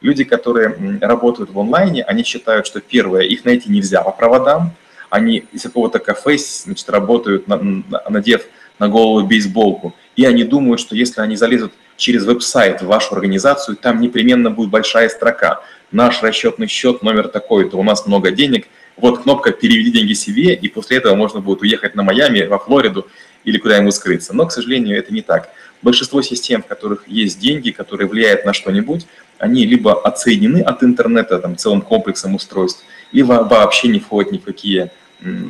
Люди, 0.00 0.24
которые 0.24 0.98
работают 1.00 1.50
в 1.50 1.58
онлайне, 1.58 2.02
они 2.02 2.24
считают, 2.24 2.66
что 2.66 2.80
первое, 2.80 3.22
их 3.22 3.44
найти 3.44 3.70
нельзя 3.70 4.02
по 4.02 4.10
проводам, 4.10 4.72
они 5.08 5.44
из 5.52 5.62
какого-то 5.62 5.98
кафе 5.98 6.36
значит, 6.38 6.90
работают, 6.90 7.46
надев 7.46 8.42
на 8.78 8.88
голову 8.88 9.26
бейсболку, 9.26 9.94
и 10.16 10.24
они 10.24 10.44
думают, 10.44 10.80
что 10.80 10.96
если 10.96 11.20
они 11.20 11.36
залезут 11.36 11.72
через 11.96 12.24
веб-сайт 12.24 12.82
в 12.82 12.86
вашу 12.86 13.14
организацию, 13.14 13.76
там 13.76 14.00
непременно 14.00 14.50
будет 14.50 14.70
большая 14.70 15.08
строка. 15.08 15.60
Наш 15.92 16.22
расчетный 16.22 16.66
счет 16.66 17.02
номер 17.02 17.28
такой-то, 17.28 17.76
у 17.76 17.82
нас 17.82 18.06
много 18.06 18.30
денег, 18.30 18.66
вот 18.96 19.22
кнопка 19.22 19.50
«Переведи 19.50 19.90
деньги 19.90 20.12
себе», 20.12 20.54
и 20.54 20.68
после 20.68 20.98
этого 20.98 21.14
можно 21.14 21.40
будет 21.40 21.62
уехать 21.62 21.94
на 21.94 22.02
Майами, 22.02 22.46
во 22.46 22.58
Флориду 22.58 23.08
или 23.44 23.58
куда-нибудь 23.58 23.94
скрыться. 23.94 24.34
Но, 24.34 24.46
к 24.46 24.52
сожалению, 24.52 24.98
это 24.98 25.12
не 25.12 25.22
так. 25.22 25.50
Большинство 25.82 26.22
систем, 26.22 26.62
в 26.62 26.66
которых 26.66 27.06
есть 27.06 27.38
деньги, 27.38 27.70
которые 27.70 28.08
влияют 28.08 28.44
на 28.44 28.52
что-нибудь, 28.52 29.06
они 29.38 29.66
либо 29.66 30.00
отсоединены 30.00 30.62
от 30.62 30.82
интернета 30.82 31.38
там, 31.38 31.56
целым 31.56 31.82
комплексом 31.82 32.34
устройств, 32.34 32.84
либо 33.12 33.46
вообще 33.48 33.88
не 33.88 34.00
входят 34.00 34.32
ни 34.32 34.38
в 34.38 34.44
какие 34.44 34.90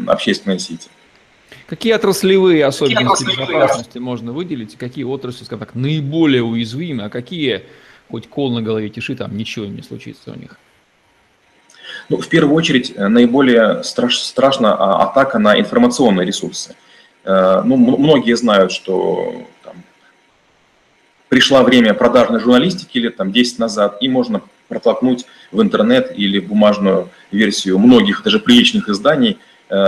общественные 0.07 0.59
сети. 0.59 0.89
Какие 1.75 1.95
отраслевые 1.95 2.65
особенности 2.67 3.25
какие 3.25 3.47
безопасности 3.47 3.99
можно 3.99 4.33
выделить, 4.33 4.75
и 4.75 4.77
какие 4.77 5.03
отрасли, 5.03 5.43
скажем 5.43 5.67
так, 5.67 5.75
наиболее 5.75 6.45
уязвимы, 6.45 7.03
а 7.03 7.09
какие, 7.09 7.65
хоть 8.09 8.29
кол 8.29 8.53
на 8.53 8.63
голове 8.63 8.91
тиши, 8.91 9.17
там 9.17 9.37
ничего 9.37 9.67
не 9.67 9.83
случится 9.83 10.31
у 10.31 10.37
них? 10.37 10.57
Ну, 12.09 12.19
в 12.19 12.29
первую 12.29 12.55
очередь, 12.55 12.93
э, 12.95 13.09
наиболее 13.09 13.83
страш, 13.83 14.19
страшна 14.19 14.73
а, 14.73 15.03
атака 15.03 15.41
на 15.41 15.59
информационные 15.59 16.25
ресурсы. 16.25 16.77
Э, 17.25 17.63
ну, 17.65 17.77
многие 17.77 18.37
знают, 18.37 18.71
что 18.71 19.45
там, 19.65 19.75
пришло 21.29 21.65
время 21.65 21.93
продажной 21.93 22.39
журналистики 22.39 22.99
лет 22.99 23.17
там, 23.17 23.33
10 23.33 23.59
назад, 23.59 23.97
и 24.01 24.09
можно 24.09 24.43
протолкнуть 24.69 25.27
в 25.51 25.61
интернет 25.61 26.13
или 26.17 26.39
бумажную 26.39 27.09
версию 27.33 27.81
многих, 27.81 28.23
даже 28.23 28.39
приличных 28.39 28.89
изданий, 28.89 29.41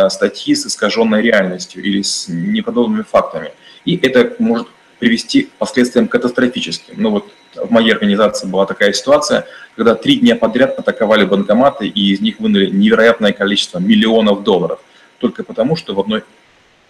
статьи 0.09 0.55
с 0.55 0.67
искаженной 0.67 1.23
реальностью 1.23 1.83
или 1.83 2.03
с 2.03 2.29
неправдоподобными 2.29 3.03
фактами. 3.03 3.53
И 3.85 3.97
это 3.97 4.35
может 4.39 4.69
привести 4.99 5.43
к 5.43 5.53
последствиям 5.53 6.09
катастрофическим. 6.09 6.95
Ну 6.97 7.11
вот 7.11 7.31
в 7.55 7.71
моей 7.71 7.93
организации 7.93 8.47
была 8.47 8.67
такая 8.67 8.93
ситуация, 8.93 9.47
когда 9.77 9.95
три 9.95 10.17
дня 10.17 10.37
подряд 10.37 10.79
атаковали 10.79 11.25
банкоматы, 11.25 11.87
и 11.87 12.13
из 12.13 12.21
них 12.21 12.41
вынули 12.41 12.71
невероятное 12.71 13.33
количество 13.33 13.79
миллионов 13.79 14.43
долларов. 14.43 14.81
Только 15.19 15.45
потому, 15.45 15.77
что 15.77 15.95
в 15.95 16.01
одной 16.01 16.25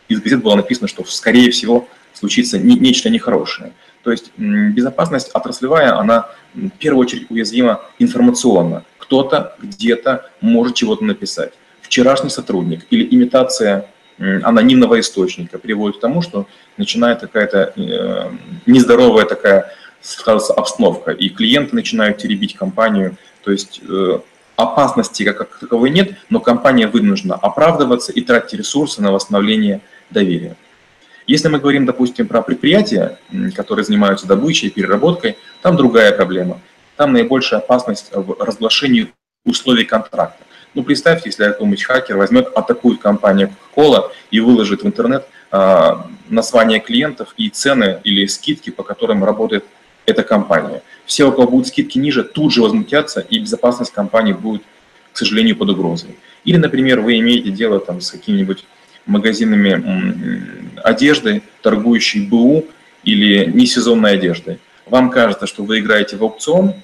из 0.09 0.21
газет 0.21 0.43
было 0.43 0.55
написано, 0.55 0.89
что, 0.89 1.05
скорее 1.05 1.51
всего, 1.51 1.89
случится 2.13 2.59
нечто 2.59 3.11
нехорошее. 3.11 3.73
То 4.03 4.13
есть 4.13 4.31
безопасность 4.37 5.31
отраслевая, 5.35 5.99
она 5.99 6.31
в 6.55 6.71
первую 6.71 7.03
очередь 7.03 7.27
уязвима 7.29 7.83
информационно. 7.99 8.85
Кто-то 8.99 9.57
где-то 9.61 10.31
может 10.41 10.77
чего-то 10.77 11.05
написать. 11.05 11.53
Вчерашний 11.87 12.31
сотрудник 12.31 12.85
или 12.91 13.07
имитация 13.15 13.87
анонимного 14.19 14.99
источника 14.99 15.59
приводит 15.59 15.99
к 15.99 16.01
тому, 16.01 16.21
что 16.21 16.47
начинает 16.77 17.21
какая-то 17.21 17.73
э, 17.77 18.31
нездоровая 18.67 19.25
такая 19.25 19.73
складывается 20.01 20.55
обстановка, 20.55 21.13
и 21.13 21.29
клиенты 21.29 21.77
начинают 21.77 22.19
теребить 22.19 22.57
компанию. 22.57 23.17
То 23.45 23.53
есть 23.53 23.81
э, 23.89 24.19
опасности 24.57 25.23
как, 25.23 25.39
как 25.39 25.59
таковой 25.61 25.91
нет, 25.91 26.17
но 26.29 26.41
компания 26.41 26.89
вынуждена 26.89 27.35
оправдываться 27.35 28.11
и 28.11 28.21
тратить 28.21 28.59
ресурсы 28.59 29.01
на 29.01 29.13
восстановление 29.13 29.81
доверия. 30.11 30.57
Если 31.29 31.49
мы 31.49 31.61
говорим, 31.61 31.87
допустим, 31.87 32.27
про 32.27 32.43
предприятия, 32.43 33.19
которые 33.55 33.85
занимаются 33.85 34.27
добычей, 34.27 34.71
переработкой, 34.71 35.37
там 35.63 35.77
другая 35.77 36.13
проблема. 36.13 36.61
Там 36.97 37.13
наибольшая 37.13 37.61
опасность 37.61 38.11
в 38.13 38.43
разглашении 38.43 39.13
условий 39.45 39.85
контракта. 39.85 40.43
Ну, 40.77 40.83
представьте, 40.83 41.31
если 41.31 41.45
какой-нибудь 41.45 41.85
хакер 41.85 42.19
возьмет, 42.19 42.49
атакует 42.55 43.01
компанию 43.01 43.51
Coca-Cola 43.75 44.11
и 44.31 44.41
выложит 44.41 44.83
в 44.83 44.87
интернет 44.87 45.27
а, 45.51 46.07
название 46.29 46.81
клиентов 46.81 47.33
и 47.39 47.49
цены 47.49 47.99
или 48.05 48.27
скидки, 48.27 48.69
по 48.69 48.83
которым 48.83 49.25
работает 49.25 49.65
эта 50.05 50.23
компания. 50.23 50.83
Все, 51.07 51.25
у 51.25 51.33
кого 51.33 51.49
будут 51.49 51.69
скидки 51.69 51.97
ниже, 51.97 52.25
тут 52.25 52.53
же 52.53 52.61
возмутятся, 52.61 53.21
и 53.21 53.39
безопасность 53.39 53.91
компании 53.91 54.35
будет, 54.35 54.65
к 55.15 55.17
сожалению, 55.17 55.57
под 55.57 55.71
угрозой. 55.71 56.19
Или, 56.45 56.59
например, 56.59 57.01
вы 57.01 57.21
имеете 57.21 57.51
дело 57.51 57.81
там, 57.81 58.03
с 58.03 58.11
какими-нибудь 58.11 58.67
магазинами 59.07 60.77
одежды, 60.85 61.41
торгующей 61.63 62.29
БУ 62.29 62.67
или 63.03 63.51
несезонной 63.51 64.13
одеждой. 64.13 64.59
Вам 64.85 65.09
кажется, 65.09 65.47
что 65.47 65.65
вы 65.65 65.79
играете 65.79 66.19
в 66.19 66.23
аукцион 66.23 66.75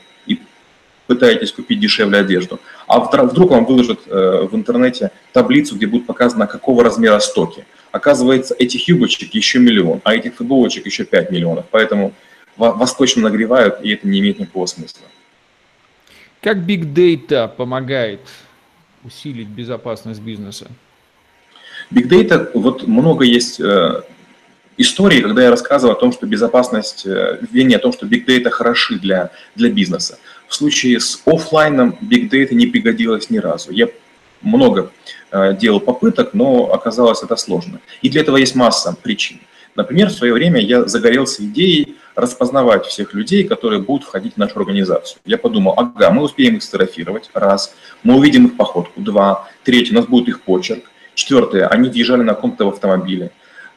пытаетесь 1.07 1.53
купить 1.53 1.81
дешевле 1.81 2.19
одежду, 2.19 2.61
а 2.87 3.01
вдруг 3.01 3.51
вам 3.51 3.65
выложат 3.65 4.01
э, 4.07 4.49
в 4.51 4.55
интернете 4.55 5.11
таблицу, 5.33 5.77
где 5.77 5.87
будет 5.87 6.07
показано, 6.07 6.47
какого 6.47 6.85
размера 6.85 7.19
стоки. 7.19 7.65
Оказывается, 7.91 8.55
этих 8.59 8.89
юбочек 8.89 9.35
еще 9.35 9.59
миллион, 9.59 10.01
а 10.05 10.15
этих 10.15 10.35
футболочек 10.35 10.87
еще 10.87 11.05
5 11.05 11.31
миллионов. 11.31 11.67
Поэтому 11.71 12.15
вас 12.57 12.95
точно 12.95 13.23
нагревают, 13.23 13.79
и 13.83 13.93
это 13.93 14.07
не 14.09 14.21
имеет 14.21 14.39
никакого 14.39 14.67
смысла. 14.67 15.03
Как 16.41 16.59
Big 16.59 16.93
Data 16.93 17.49
помогает 17.49 18.21
усилить 19.05 19.49
безопасность 19.49 20.21
бизнеса? 20.21 20.69
Big 21.91 22.09
Data, 22.09 22.51
вот 22.55 22.87
много 22.87 23.25
есть 23.25 23.61
э, 23.61 24.03
историй, 24.77 25.23
когда 25.23 25.43
я 25.43 25.51
рассказывал 25.51 25.95
о 25.95 25.97
том, 25.97 26.13
что 26.13 26.27
безопасность, 26.27 27.07
э, 27.07 27.39
вернее, 27.51 27.77
о 27.77 27.81
том, 27.81 27.93
что 27.93 28.07
Big 28.07 28.27
Data 28.27 28.51
хороши 28.51 28.99
для, 28.99 29.31
для 29.55 29.71
бизнеса. 29.71 30.19
В 30.53 30.55
случае 30.55 31.01
с 31.01 31.23
офлайном 31.25 31.97
Big 32.03 32.29
Data 32.29 32.53
не 32.53 32.67
пригодилось 32.67 33.31
ни 33.31 33.39
разу. 33.39 33.73
Я 33.73 33.89
много 34.43 34.93
э, 35.31 35.57
делал 35.57 35.81
попыток, 35.81 36.35
но 36.35 36.71
оказалось 36.71 37.23
это 37.23 37.37
сложно. 37.37 37.81
И 38.03 38.11
для 38.11 38.21
этого 38.21 38.37
есть 38.37 38.55
масса 38.55 38.95
причин. 39.03 39.41
Например, 39.77 40.09
в 40.09 40.13
свое 40.13 40.35
время 40.35 40.61
я 40.61 40.85
загорелся 40.85 41.43
идеей 41.43 41.97
распознавать 42.15 42.85
всех 42.85 43.15
людей, 43.15 43.45
которые 43.45 43.81
будут 43.81 44.07
входить 44.07 44.35
в 44.35 44.37
нашу 44.37 44.59
организацию. 44.59 45.23
Я 45.25 45.39
подумал, 45.39 45.73
ага, 45.75 46.11
мы 46.11 46.23
успеем 46.23 46.57
их 46.57 46.63
сфотографировать, 46.63 47.31
раз, 47.33 47.75
мы 48.03 48.19
увидим 48.19 48.49
их 48.49 48.59
походку, 48.59 49.01
два, 49.01 49.49
третье, 49.65 49.93
у 49.93 49.97
нас 49.97 50.05
будет 50.05 50.29
их 50.29 50.43
почерк, 50.43 50.85
четвертое, 51.15 51.67
они 51.67 51.89
въезжали 51.89 52.25
на 52.25 52.35
каком-то 52.35 52.69
автомобиле. 52.69 53.31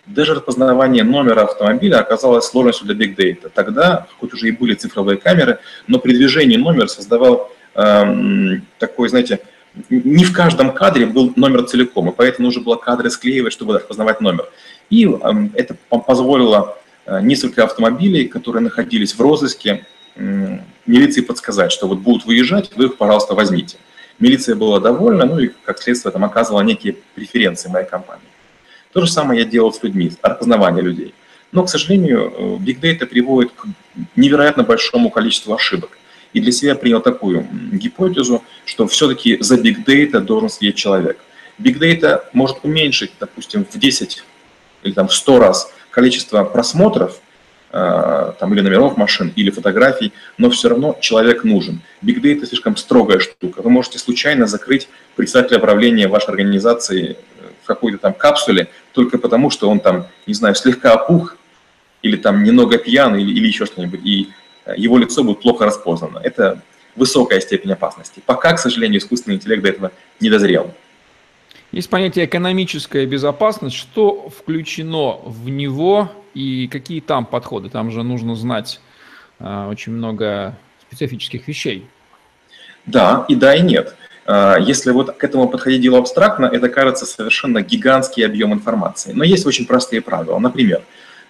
Даже 0.06 0.36
распознавание 0.36 1.04
номера 1.04 1.44
автомобиля 1.44 2.00
оказалось 2.00 2.46
сложностью 2.46 2.88
для 2.88 2.96
Big 2.96 3.16
Data. 3.16 3.50
Тогда, 3.54 4.08
хоть 4.20 4.34
уже 4.34 4.50
и 4.50 4.52
были 4.52 4.76
цифровые 4.76 5.18
камеры, 5.18 5.60
но 5.88 5.98
при 5.98 6.14
движении 6.14 6.58
номер 6.58 6.90
создавал 6.90 7.52
эм, 7.74 8.66
такой, 8.78 9.10
знаете, 9.10 9.40
не 9.90 10.24
в 10.24 10.32
каждом 10.32 10.74
кадре 10.74 11.06
был 11.08 11.34
номер 11.36 11.64
целиком, 11.64 12.10
и 12.10 12.14
поэтому 12.16 12.48
нужно 12.48 12.62
было 12.62 12.76
кадры 12.76 13.10
склеивать, 13.10 13.52
чтобы 13.52 13.76
распознавать 13.76 14.22
номер. 14.22 14.48
И 14.92 15.06
эм, 15.06 15.52
это 15.56 15.76
позволило 15.90 16.78
э, 17.08 17.22
несколько 17.22 17.64
автомобилей, 17.64 18.28
которые 18.28 18.62
находились 18.62 19.14
в 19.14 19.22
розыске, 19.22 19.86
милиции 20.86 21.20
подсказать, 21.20 21.74
что 21.74 21.88
вот 21.88 22.00
будут 22.00 22.26
выезжать, 22.26 22.72
вы 22.78 22.86
их, 22.86 22.98
пожалуйста, 22.98 23.36
возьмите. 23.36 23.78
Милиция 24.18 24.56
была 24.56 24.80
довольна, 24.80 25.26
ну 25.26 25.40
и, 25.40 25.50
как 25.66 25.82
следствие, 25.82 26.14
там 26.14 26.24
оказывала 26.24 26.62
некие 26.62 26.96
преференции 27.16 27.70
моей 27.70 27.86
компании. 27.86 28.24
То 28.96 29.02
же 29.02 29.12
самое 29.12 29.42
я 29.42 29.46
делал 29.46 29.74
с 29.74 29.84
людьми, 29.84 30.14
распознавание 30.22 30.82
людей. 30.82 31.14
Но, 31.52 31.64
к 31.64 31.70
сожалению, 31.70 32.34
э, 32.34 32.42
Big 32.64 32.80
Data 32.80 33.06
приводит 33.06 33.52
к 33.52 33.66
невероятно 34.16 34.64
большому 34.64 35.10
количеству 35.10 35.54
ошибок. 35.54 35.98
И 36.32 36.40
для 36.40 36.54
себя 36.54 36.76
принял 36.76 37.02
такую 37.02 37.46
гипотезу, 37.74 38.42
что 38.64 38.88
все-таки 38.88 39.38
за 39.42 39.56
Big 39.56 39.84
Data 39.86 40.22
должен 40.22 40.48
сидеть 40.48 40.76
человек. 40.76 41.20
Big 41.60 41.78
Data 41.78 42.22
может 42.32 42.60
уменьшить, 42.64 43.12
допустим, 43.20 43.66
в 43.70 43.78
10 43.78 44.24
или 44.84 44.94
там 44.94 45.10
в 45.10 45.14
100 45.14 45.40
раз 45.40 45.74
количество 45.92 46.46
просмотров 46.46 47.20
э, 47.74 48.32
там, 48.40 48.54
или 48.54 48.62
номеров 48.62 48.96
машин, 48.96 49.34
или 49.36 49.50
фотографий, 49.50 50.14
но 50.38 50.50
все 50.50 50.70
равно 50.70 50.98
человек 51.02 51.44
нужен. 51.44 51.82
Big 52.02 52.22
Data 52.22 52.46
слишком 52.46 52.78
строгая 52.78 53.20
штука. 53.20 53.62
Вы 53.62 53.72
можете 53.72 54.00
случайно 54.00 54.48
закрыть 54.48 54.88
председателя 55.18 55.60
правления 55.60 56.08
вашей 56.08 56.30
организации 56.30 57.18
в 57.66 57.68
какой-то 57.68 57.98
там 57.98 58.14
капсуле 58.14 58.70
только 58.94 59.18
потому, 59.18 59.50
что 59.50 59.70
он 59.70 59.80
там, 59.80 60.06
не 60.28 60.36
знаю, 60.36 60.54
слегка 60.54 60.94
опух, 60.94 61.36
или 62.04 62.16
там 62.16 62.44
немного 62.44 62.78
пьян, 62.78 63.16
или, 63.16 63.32
или 63.32 63.48
еще 63.48 63.66
что-нибудь, 63.66 64.02
и 64.04 64.30
э, 64.66 64.76
его 64.78 65.00
лицо 65.00 65.24
будет 65.24 65.42
плохо 65.42 65.66
распознано. 65.66 66.20
Это 66.20 66.62
высокая 66.96 67.40
степень 67.40 67.72
опасности. 67.72 68.22
Пока, 68.24 68.54
к 68.54 68.60
сожалению, 68.60 69.00
искусственный 69.00 69.38
интеллект 69.38 69.64
до 69.64 69.70
этого 69.70 69.92
не 70.20 70.30
дозрел. 70.30 70.72
Есть 71.72 71.90
понятие 71.90 72.26
экономическая 72.26 73.08
безопасность. 73.08 73.76
Что 73.76 74.30
включено 74.30 75.18
в 75.26 75.50
него 75.50 76.12
и 76.36 76.68
какие 76.68 77.02
там 77.02 77.26
подходы? 77.26 77.70
Там 77.70 77.90
же 77.90 78.04
нужно 78.04 78.36
знать 78.36 78.80
э, 79.40 79.68
очень 79.68 79.92
много 79.92 80.56
специфических 80.88 81.48
вещей. 81.48 81.88
Да, 82.86 83.26
и 83.28 83.36
да, 83.36 83.56
и 83.56 83.62
нет. 83.62 83.96
А, 84.26 84.58
если 84.58 84.92
вот 84.92 85.16
к 85.16 85.24
этому 85.24 85.48
подходить 85.48 85.82
дело 85.82 86.00
абстрактно, 86.00 86.46
это 86.46 86.70
кажется 86.70 87.06
совершенно 87.06 87.62
гигантский 87.62 88.26
объем 88.26 88.54
информации. 88.54 89.12
Но 89.14 89.24
есть 89.24 89.46
очень 89.46 89.66
простые 89.66 90.02
правила. 90.02 90.40
Например, 90.40 90.82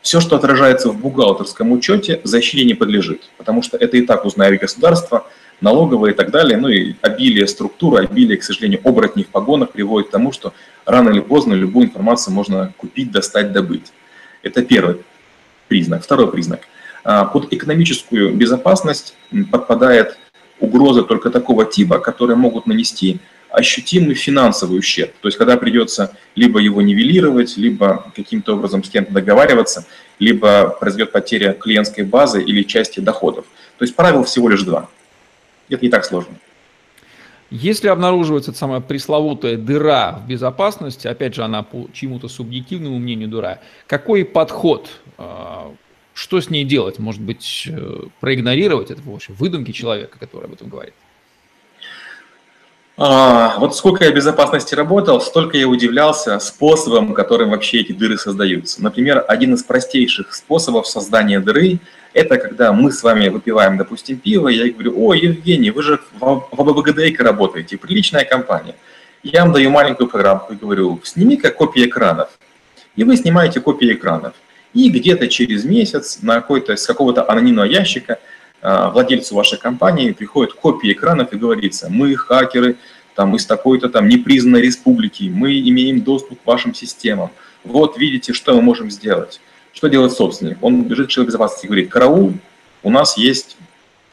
все, 0.01 0.21
что 0.21 0.35
отражается 0.35 0.89
в 0.89 0.99
бухгалтерском 0.99 1.71
учете, 1.71 2.21
защите 2.23 2.63
не 2.63 2.75
подлежит, 2.75 3.23
потому 3.37 3.61
что 3.61 3.75
это 3.77 3.97
и 3.97 4.01
так 4.01 4.23
узнает 4.23 4.61
государство, 4.61 5.25
налоговые 5.61 6.13
и 6.13 6.15
так 6.15 6.31
далее, 6.31 6.57
ну 6.57 6.67
и 6.67 6.95
обилие 7.01 7.47
структуры, 7.47 8.03
обилие, 8.03 8.37
к 8.37 8.43
сожалению, 8.43 8.81
оборотней 8.83 9.23
в 9.23 9.29
погонах 9.29 9.71
приводит 9.71 10.09
к 10.09 10.11
тому, 10.11 10.31
что 10.31 10.53
рано 10.85 11.09
или 11.09 11.21
поздно 11.21 11.53
любую 11.53 11.87
информацию 11.87 12.33
можно 12.33 12.73
купить, 12.77 13.11
достать, 13.11 13.51
добыть. 13.51 13.91
Это 14.43 14.61
первый 14.61 14.97
признак. 15.67 16.03
Второй 16.03 16.31
признак. 16.31 16.61
А, 17.03 17.25
под 17.25 17.51
экономическую 17.51 18.35
безопасность 18.35 19.15
подпадает 19.51 20.17
угрозы 20.59 21.03
только 21.03 21.29
такого 21.29 21.65
типа, 21.65 21.99
которые 21.99 22.37
могут 22.37 22.67
нанести 22.67 23.19
ощутимый 23.49 24.15
финансовый 24.15 24.79
ущерб. 24.79 25.13
То 25.21 25.27
есть 25.27 25.37
когда 25.37 25.55
придется 25.57 26.15
либо 26.35 26.59
его 26.59 26.81
нивелировать, 26.81 27.57
либо 27.57 28.11
каким-то 28.15 28.55
образом 28.55 28.83
с 28.83 28.89
кем-то 28.89 29.13
договариваться, 29.13 29.85
либо 30.19 30.69
произойдет 30.69 31.11
потеря 31.11 31.53
клиентской 31.53 32.03
базы 32.03 32.43
или 32.43 32.63
части 32.63 32.99
доходов. 32.99 33.45
То 33.77 33.85
есть 33.85 33.95
правил 33.95 34.23
всего 34.23 34.49
лишь 34.49 34.63
два. 34.63 34.89
Это 35.69 35.83
не 35.83 35.89
так 35.89 36.05
сложно. 36.05 36.35
Если 37.51 37.87
обнаруживается 37.87 38.51
эта 38.51 38.59
самая 38.59 38.79
пресловутая 38.81 39.55
дыра 39.55 40.19
в 40.23 40.27
безопасности, 40.27 41.07
опять 41.07 41.35
же, 41.35 41.43
она 41.43 41.63
по 41.63 41.87
чему-то 41.93 42.27
субъективному 42.27 42.97
мнению 42.97 43.29
дыра, 43.29 43.59
какой 43.87 44.25
подход, 44.25 44.89
а, 45.17 45.73
что 46.15 46.41
с 46.41 46.49
ней 46.49 46.63
делать? 46.63 46.97
Может 46.97 47.21
быть, 47.21 47.67
э, 47.69 48.03
проигнорировать 48.19 48.89
это 48.89 49.01
вообще 49.03 49.33
выдумки 49.33 49.71
человека, 49.71 50.17
который 50.17 50.45
об 50.45 50.53
этом 50.53 50.69
говорит? 50.69 50.95
А, 52.97 53.59
вот 53.59 53.75
сколько 53.75 54.05
я 54.05 54.11
в 54.11 54.15
безопасности 54.15 54.73
работал, 54.73 55.19
столько 55.19 55.57
я 55.57 55.67
удивлялся 55.67 56.39
способом, 56.39 57.13
которым 57.13 57.49
вообще 57.49 57.81
эти 57.81 57.91
дыры 57.91 58.17
создаются. 58.17 58.81
Например, 58.81 59.23
один 59.27 59.53
из 59.53 59.63
простейших 59.63 60.33
способов 60.33 60.87
создания 60.87 61.39
дыры 61.41 61.79
это 62.15 62.37
когда 62.37 62.71
мы 62.71 62.93
с 62.93 63.03
вами 63.03 63.27
выпиваем, 63.27 63.77
допустим, 63.77 64.17
пиво, 64.17 64.47
я 64.47 64.71
говорю, 64.71 64.93
о, 65.05 65.13
Евгений, 65.13 65.69
вы 65.69 65.83
же 65.83 65.99
в 66.17 66.47
АБГДЭК 66.57 67.19
работаете, 67.19 67.77
приличная 67.77 68.23
компания. 68.23 68.75
Я 69.21 69.43
вам 69.43 69.51
даю 69.51 69.69
маленькую 69.69 70.07
программку 70.07 70.53
и 70.53 70.55
говорю, 70.55 71.01
сними-ка 71.03 71.51
копии 71.51 71.85
экранов. 71.85 72.29
И 72.95 73.03
вы 73.03 73.17
снимаете 73.17 73.59
копии 73.59 73.91
экранов. 73.91 74.33
И 74.75 74.89
где-то 74.89 75.29
через 75.29 75.63
месяц 75.63 76.19
на 76.21 76.35
какой-то, 76.35 76.75
с 76.75 76.85
какого-то 76.85 77.27
анонимного 77.27 77.65
ящика 77.65 78.19
а, 78.61 78.91
владельцу 78.91 79.33
вашей 79.33 79.57
компании 79.57 80.11
приходят 80.11 80.53
копии 80.53 80.91
экранов 80.91 81.31
и 81.33 81.37
говорится, 81.37 81.87
мы 81.89 82.13
хакеры 82.15 82.75
там, 83.15 83.33
из 83.37 83.45
такой-то 83.45 83.87
там 83.87 84.09
непризнанной 84.09 84.61
республики, 84.61 85.31
мы 85.33 85.57
имеем 85.61 86.01
доступ 86.01 86.41
к 86.43 86.45
вашим 86.45 86.73
системам. 86.73 87.31
Вот 87.63 87.97
видите, 87.97 88.33
что 88.33 88.53
мы 88.53 88.61
можем 88.61 88.91
сделать. 88.91 89.39
Что 89.71 89.87
делает 89.87 90.11
собственник? 90.11 90.57
Он 90.61 90.83
бежит 90.83 91.07
к 91.07 91.09
человеку 91.09 91.29
безопасности 91.29 91.65
и 91.65 91.69
говорит, 91.69 91.89
караул, 91.89 92.33
у 92.83 92.89
нас 92.89 93.17
есть 93.17 93.55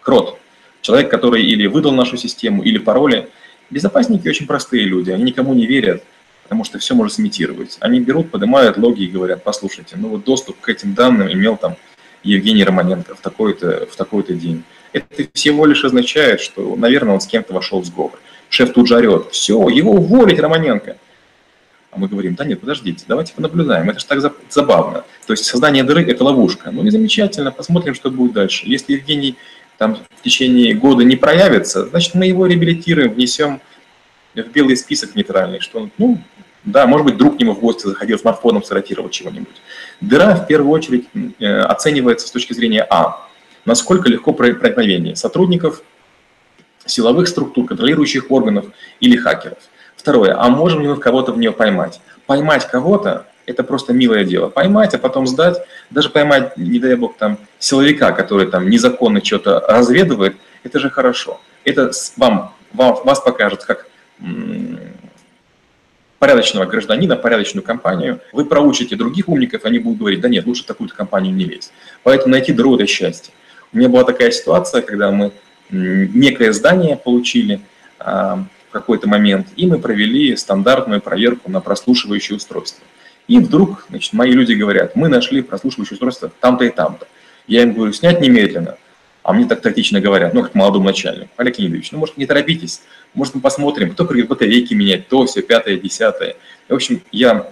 крот. 0.01 0.39
Человек, 0.81 1.11
который 1.11 1.43
или 1.43 1.67
выдал 1.67 1.93
нашу 1.93 2.17
систему, 2.17 2.63
или 2.63 2.79
пароли. 2.79 3.29
Безопасники 3.71 4.29
очень 4.29 4.47
простые 4.47 4.85
люди, 4.85 5.11
они 5.11 5.25
никому 5.25 5.55
не 5.55 5.67
верят, 5.67 6.05
потому 6.53 6.65
что 6.65 6.79
все 6.79 6.95
может 6.95 7.15
сымитировать. 7.15 7.79
Они 7.81 7.99
берут, 7.99 8.31
поднимают 8.31 8.77
логи 8.77 9.05
и 9.05 9.07
говорят, 9.07 9.43
послушайте, 9.43 9.97
ну 9.97 10.09
вот 10.09 10.25
доступ 10.25 10.61
к 10.61 10.69
этим 10.69 10.93
данным 10.93 11.33
имел 11.33 11.57
там 11.57 11.77
Евгений 12.23 12.63
Романенко 12.63 13.15
в 13.15 13.21
такой-то 13.21 13.87
в 13.91 13.97
такой-то 13.97 14.35
день. 14.35 14.63
Это 14.93 15.27
всего 15.33 15.65
лишь 15.65 15.83
означает, 15.83 16.43
что, 16.43 16.77
наверное, 16.77 17.15
он 17.15 17.23
с 17.23 17.27
кем-то 17.27 17.55
вошел 17.55 17.81
в 17.81 17.87
сговор. 17.87 18.21
Шеф 18.51 18.75
тут 18.75 18.87
же 18.87 18.97
орет, 18.97 19.31
все, 19.31 19.67
его 19.71 19.93
уволить, 19.93 20.39
Романенко. 20.39 20.99
А 21.91 21.99
мы 21.99 22.07
говорим, 22.07 22.35
да 22.35 22.45
нет, 22.45 22.61
подождите, 22.61 23.03
давайте 23.09 23.33
понаблюдаем, 23.33 23.89
это 23.89 24.01
же 24.01 24.05
так 24.05 24.21
забавно. 24.51 25.07
То 25.27 25.33
есть 25.33 25.47
создание 25.47 25.85
дыры– 25.85 26.05
это 26.07 26.23
ловушка. 26.23 26.71
Ну, 26.71 26.83
не 26.83 26.91
замечательно, 26.91 27.51
посмотрим, 27.51 27.95
что 27.95 28.11
будет 28.11 28.35
дальше. 28.35 28.65
Если 28.67 28.93
Евгений 28.93 29.37
там 29.79 29.97
в 30.19 30.23
течение 30.23 30.75
года 30.75 31.03
не 31.03 31.17
проявится, 31.17 31.87
значит, 31.87 32.15
мы 32.15 32.27
его 32.27 32.45
реабилитируем, 32.45 33.15
внесем 33.15 33.63
в 34.35 34.49
белый 34.53 34.77
список 34.77 35.15
нейтральный, 35.15 35.61
что 35.61 35.81
он, 35.81 35.91
ну, 35.99 36.19
да, 36.65 36.87
может 36.87 37.07
быть, 37.07 37.17
друг 37.17 37.37
к 37.37 37.41
нему 37.41 37.55
в 37.55 37.61
гости 37.61 37.87
заходил, 37.87 38.19
смартфоном 38.19 38.63
саратировал 38.63 39.11
чего-нибудь. 39.11 39.61
Дыра, 40.01 40.37
в 40.37 40.47
первую 40.47 40.71
очередь, 40.71 41.09
э, 41.41 41.59
оценивается 41.61 42.29
с 42.29 42.31
точки 42.31 42.53
зрения 42.53 42.87
А. 42.89 43.27
Насколько 43.65 44.09
легко 44.09 44.33
проникновение 44.33 45.17
сотрудников, 45.17 45.83
силовых 46.85 47.29
структур, 47.29 47.67
контролирующих 47.67 48.31
органов 48.31 48.67
или 49.01 49.17
хакеров. 49.17 49.59
Второе, 49.97 50.37
а 50.37 50.49
можем 50.49 50.83
ли 50.83 50.89
мы 50.89 50.97
кого-то 50.97 51.33
в 51.33 51.39
нее 51.39 51.53
поймать? 51.53 52.01
Поймать 52.27 52.67
кого-то– 52.67 53.27
это 53.47 53.63
просто 53.63 53.93
милое 53.93 54.25
дело. 54.25 54.49
Поймать, 54.49 54.95
а 54.95 54.99
потом 54.99 55.27
сдать, 55.27 55.59
даже 55.91 56.11
поймать, 56.11 56.57
не 56.57 56.79
дай 56.79 56.95
бог, 56.97 57.17
там, 57.17 57.39
силовика, 57.59 58.13
который 58.13 58.47
там 58.47 58.69
незаконно 58.69 59.25
что-то 59.25 59.61
разведывает, 59.69 60.37
это 60.65 60.79
же 60.79 60.91
хорошо. 60.91 61.41
Это 61.65 61.91
вам, 62.17 62.55
вам 62.73 62.99
вас 63.05 63.21
покажет 63.21 63.65
как 63.65 63.87
порядочного 66.23 66.67
гражданина, 66.67 67.17
порядочную 67.17 67.65
компанию. 67.65 68.21
Вы 68.33 68.45
проучите 68.45 68.95
других 68.95 69.29
умников, 69.29 69.65
они 69.65 69.81
будут 69.81 69.99
говорить, 69.99 70.21
да 70.21 70.29
нет, 70.29 70.47
лучше 70.47 70.65
такую-то 70.65 70.95
компанию 70.95 71.35
не 71.35 71.45
лезть. 71.45 71.73
Поэтому 72.05 72.31
найти 72.31 72.53
это 72.53 72.87
счастье. 72.87 73.35
У 73.73 73.79
меня 73.79 73.89
была 73.89 74.05
такая 74.05 74.31
ситуация, 74.31 74.83
когда 74.83 75.11
мы 75.11 75.33
некое 75.71 76.53
здание 76.53 76.97
получили, 76.97 77.61
а, 77.99 78.45
какой-то 78.71 79.09
момент, 79.09 79.49
и 79.57 79.67
мы 79.67 79.81
провели 79.81 80.37
стандартную 80.37 81.01
проверку 81.01 81.51
на 81.51 81.61
прослушивающее 81.61 82.37
устройство. 82.37 82.85
И 83.27 83.41
вдруг 83.41 83.87
значит, 83.89 84.13
мои 84.13 84.31
люди 84.31 84.53
говорят, 84.53 84.95
мы 84.95 85.09
нашли 85.09 85.43
прослушивающее 85.43 85.95
устройство 85.95 86.31
там-то 86.39 86.65
и 86.65 86.71
там-то. 86.71 87.09
Я 87.49 87.63
им 87.63 87.73
говорю, 87.73 87.93
снять 87.93 88.21
немедленно. 88.21 88.77
А 89.23 89.33
мне 89.33 89.47
так 89.47 89.61
тактично 89.61 90.01
говорят, 90.01 90.35
ну, 90.35 90.43
как 90.43 90.55
молодому 90.55 90.87
начальнику, 90.87 91.31
Олег 91.37 91.59
Леонидович, 91.59 91.93
ну, 91.93 91.99
может, 91.99 92.17
не 92.17 92.27
торопитесь, 92.27 92.83
может, 93.15 93.35
мы 93.35 93.41
посмотрим, 93.41 93.93
кто 93.93 94.05
придет 94.05 94.29
батарейки 94.29 94.75
менять, 94.75 95.09
то, 95.09 95.25
все, 95.27 95.43
пятое, 95.43 95.77
десятое. 95.79 96.37
В 96.69 96.75
общем, 96.75 97.03
я 97.13 97.49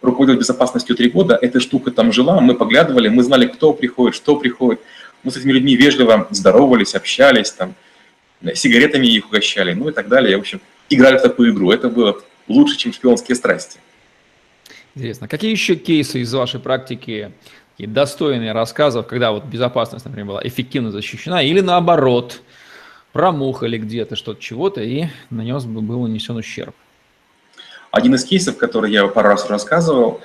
руководил 0.00 0.38
безопасностью 0.38 0.94
три 0.94 1.10
года, 1.10 1.36
эта 1.40 1.58
штука 1.58 1.90
там 1.90 2.12
жила, 2.12 2.40
мы 2.40 2.54
поглядывали, 2.54 3.08
мы 3.08 3.22
знали, 3.24 3.46
кто 3.46 3.72
приходит, 3.72 4.14
что 4.14 4.36
приходит. 4.36 4.80
Мы 5.24 5.32
с 5.32 5.36
этими 5.36 5.50
людьми 5.52 5.74
вежливо 5.74 6.28
здоровались, 6.30 6.94
общались, 6.94 7.50
там, 7.50 7.74
сигаретами 8.54 9.08
их 9.08 9.26
угощали, 9.26 9.72
ну 9.72 9.88
и 9.88 9.92
так 9.92 10.08
далее. 10.08 10.36
В 10.36 10.40
общем, 10.40 10.60
играли 10.88 11.18
в 11.18 11.22
такую 11.22 11.52
игру. 11.52 11.72
Это 11.72 11.88
было 11.88 12.22
лучше, 12.46 12.76
чем 12.76 12.92
шпионские 12.92 13.34
страсти. 13.34 13.80
Интересно. 14.94 15.26
Какие 15.26 15.50
еще 15.50 15.74
кейсы 15.74 16.20
из 16.20 16.32
вашей 16.32 16.60
практики 16.60 17.32
и 17.78 17.86
достойные 17.86 18.52
рассказов, 18.52 19.06
когда 19.06 19.30
вот 19.30 19.44
безопасность, 19.44 20.04
например, 20.04 20.26
была 20.26 20.40
эффективно 20.42 20.90
защищена, 20.90 21.42
или 21.42 21.60
наоборот, 21.60 22.40
промухали 23.12 23.78
где-то 23.78 24.16
что-то 24.16 24.42
чего-то, 24.42 24.82
и 24.82 25.06
нанес 25.30 25.64
бы 25.64 25.80
был 25.80 26.02
нанесен 26.02 26.36
ущерб? 26.36 26.74
Один 27.90 28.16
из 28.16 28.24
кейсов, 28.24 28.58
который 28.58 28.90
я 28.92 29.06
пару 29.06 29.28
раз 29.28 29.48
рассказывал, 29.48 30.20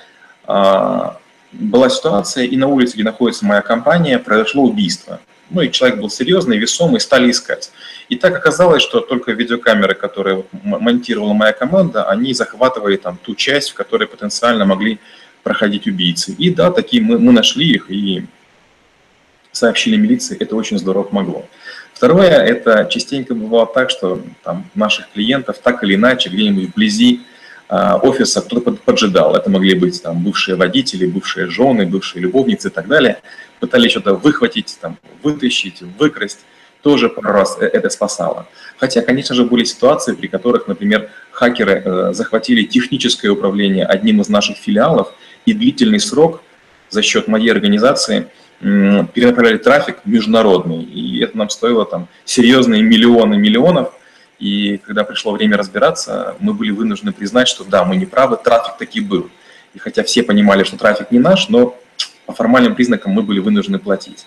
а, 0.46 1.18
была 1.52 1.88
ситуация, 1.88 2.44
и 2.44 2.56
на 2.56 2.66
улице, 2.66 2.94
где 2.94 3.04
находится 3.04 3.46
моя 3.46 3.62
компания, 3.62 4.18
произошло 4.18 4.64
убийство. 4.64 5.20
Ну 5.50 5.62
и 5.62 5.70
человек 5.70 6.00
был 6.00 6.10
серьезный, 6.10 6.58
весомый, 6.58 7.00
стали 7.00 7.30
искать. 7.30 7.70
И 8.08 8.16
так 8.16 8.34
оказалось, 8.36 8.82
что 8.82 9.00
только 9.00 9.32
видеокамеры, 9.32 9.94
которые 9.94 10.44
монтировала 10.62 11.32
моя 11.32 11.52
команда, 11.52 12.04
они 12.04 12.34
захватывали 12.34 12.96
там 12.96 13.18
ту 13.22 13.34
часть, 13.34 13.70
в 13.70 13.74
которой 13.74 14.08
потенциально 14.08 14.64
могли 14.64 14.98
проходить 15.44 15.86
убийцы. 15.86 16.32
И 16.32 16.50
да, 16.50 16.72
такие 16.72 17.00
мы, 17.02 17.18
мы 17.20 17.32
нашли 17.32 17.66
их 17.66 17.90
и 17.90 18.26
сообщили 19.52 19.96
милиции, 19.96 20.36
это 20.40 20.56
очень 20.56 20.78
здорово 20.78 21.04
помогло. 21.04 21.46
Второе, 21.92 22.30
это 22.30 22.88
частенько 22.90 23.34
бывало 23.34 23.66
так, 23.66 23.90
что 23.90 24.20
там 24.42 24.68
наших 24.74 25.10
клиентов 25.12 25.58
так 25.62 25.84
или 25.84 25.94
иначе 25.94 26.28
где-нибудь 26.28 26.70
вблизи 26.70 27.20
а, 27.68 27.96
офиса 27.96 28.40
кто-то 28.40 28.72
поджидал. 28.72 29.36
Это 29.36 29.48
могли 29.48 29.74
быть 29.74 30.02
там 30.02 30.22
бывшие 30.22 30.56
водители, 30.56 31.06
бывшие 31.06 31.48
жены, 31.48 31.86
бывшие 31.86 32.22
любовницы 32.22 32.68
и 32.68 32.70
так 32.70 32.88
далее. 32.88 33.18
Пытались 33.60 33.92
что-то 33.92 34.14
выхватить, 34.14 34.76
там, 34.80 34.98
вытащить, 35.22 35.82
выкрасть. 35.98 36.40
Тоже 36.82 37.08
пару 37.08 37.28
раз 37.28 37.56
э, 37.60 37.66
это 37.66 37.88
спасало. 37.88 38.46
Хотя, 38.76 39.00
конечно 39.00 39.34
же, 39.34 39.44
были 39.44 39.64
ситуации, 39.64 40.14
при 40.14 40.26
которых, 40.26 40.66
например, 40.68 41.10
хакеры 41.30 41.82
э, 41.84 42.12
захватили 42.12 42.64
техническое 42.64 43.30
управление 43.30 43.86
одним 43.86 44.20
из 44.20 44.28
наших 44.28 44.58
филиалов 44.58 45.14
и 45.46 45.52
длительный 45.52 46.00
срок 46.00 46.42
за 46.90 47.02
счет 47.02 47.28
моей 47.28 47.50
организации 47.50 48.28
перенаправляли 48.60 49.58
трафик 49.58 49.98
международный. 50.04 50.82
И 50.82 51.22
это 51.22 51.36
нам 51.36 51.50
стоило 51.50 51.84
там 51.84 52.08
серьезные 52.24 52.82
миллионы 52.82 53.36
миллионов– 53.36 53.92
и 54.38 54.78
когда 54.78 55.04
пришло 55.04 55.32
время 55.32 55.56
разбираться, 55.56 56.36
мы 56.40 56.54
были 56.54 56.70
вынуждены 56.70 57.12
признать, 57.12 57.48
что 57.48 57.64
да, 57.64 57.84
мы 57.84 57.96
не 57.96 58.06
правы, 58.06 58.36
трафик 58.36 58.76
таки 58.76 59.00
был. 59.00 59.30
И 59.74 59.78
хотя 59.78 60.02
все 60.02 60.22
понимали, 60.22 60.64
что 60.64 60.76
трафик 60.76 61.10
не 61.10 61.18
наш, 61.18 61.48
но 61.48 61.78
по 62.26 62.32
формальным 62.32 62.74
признакам 62.74 63.12
мы 63.12 63.22
были 63.22 63.38
вынуждены 63.40 63.78
платить. 63.78 64.26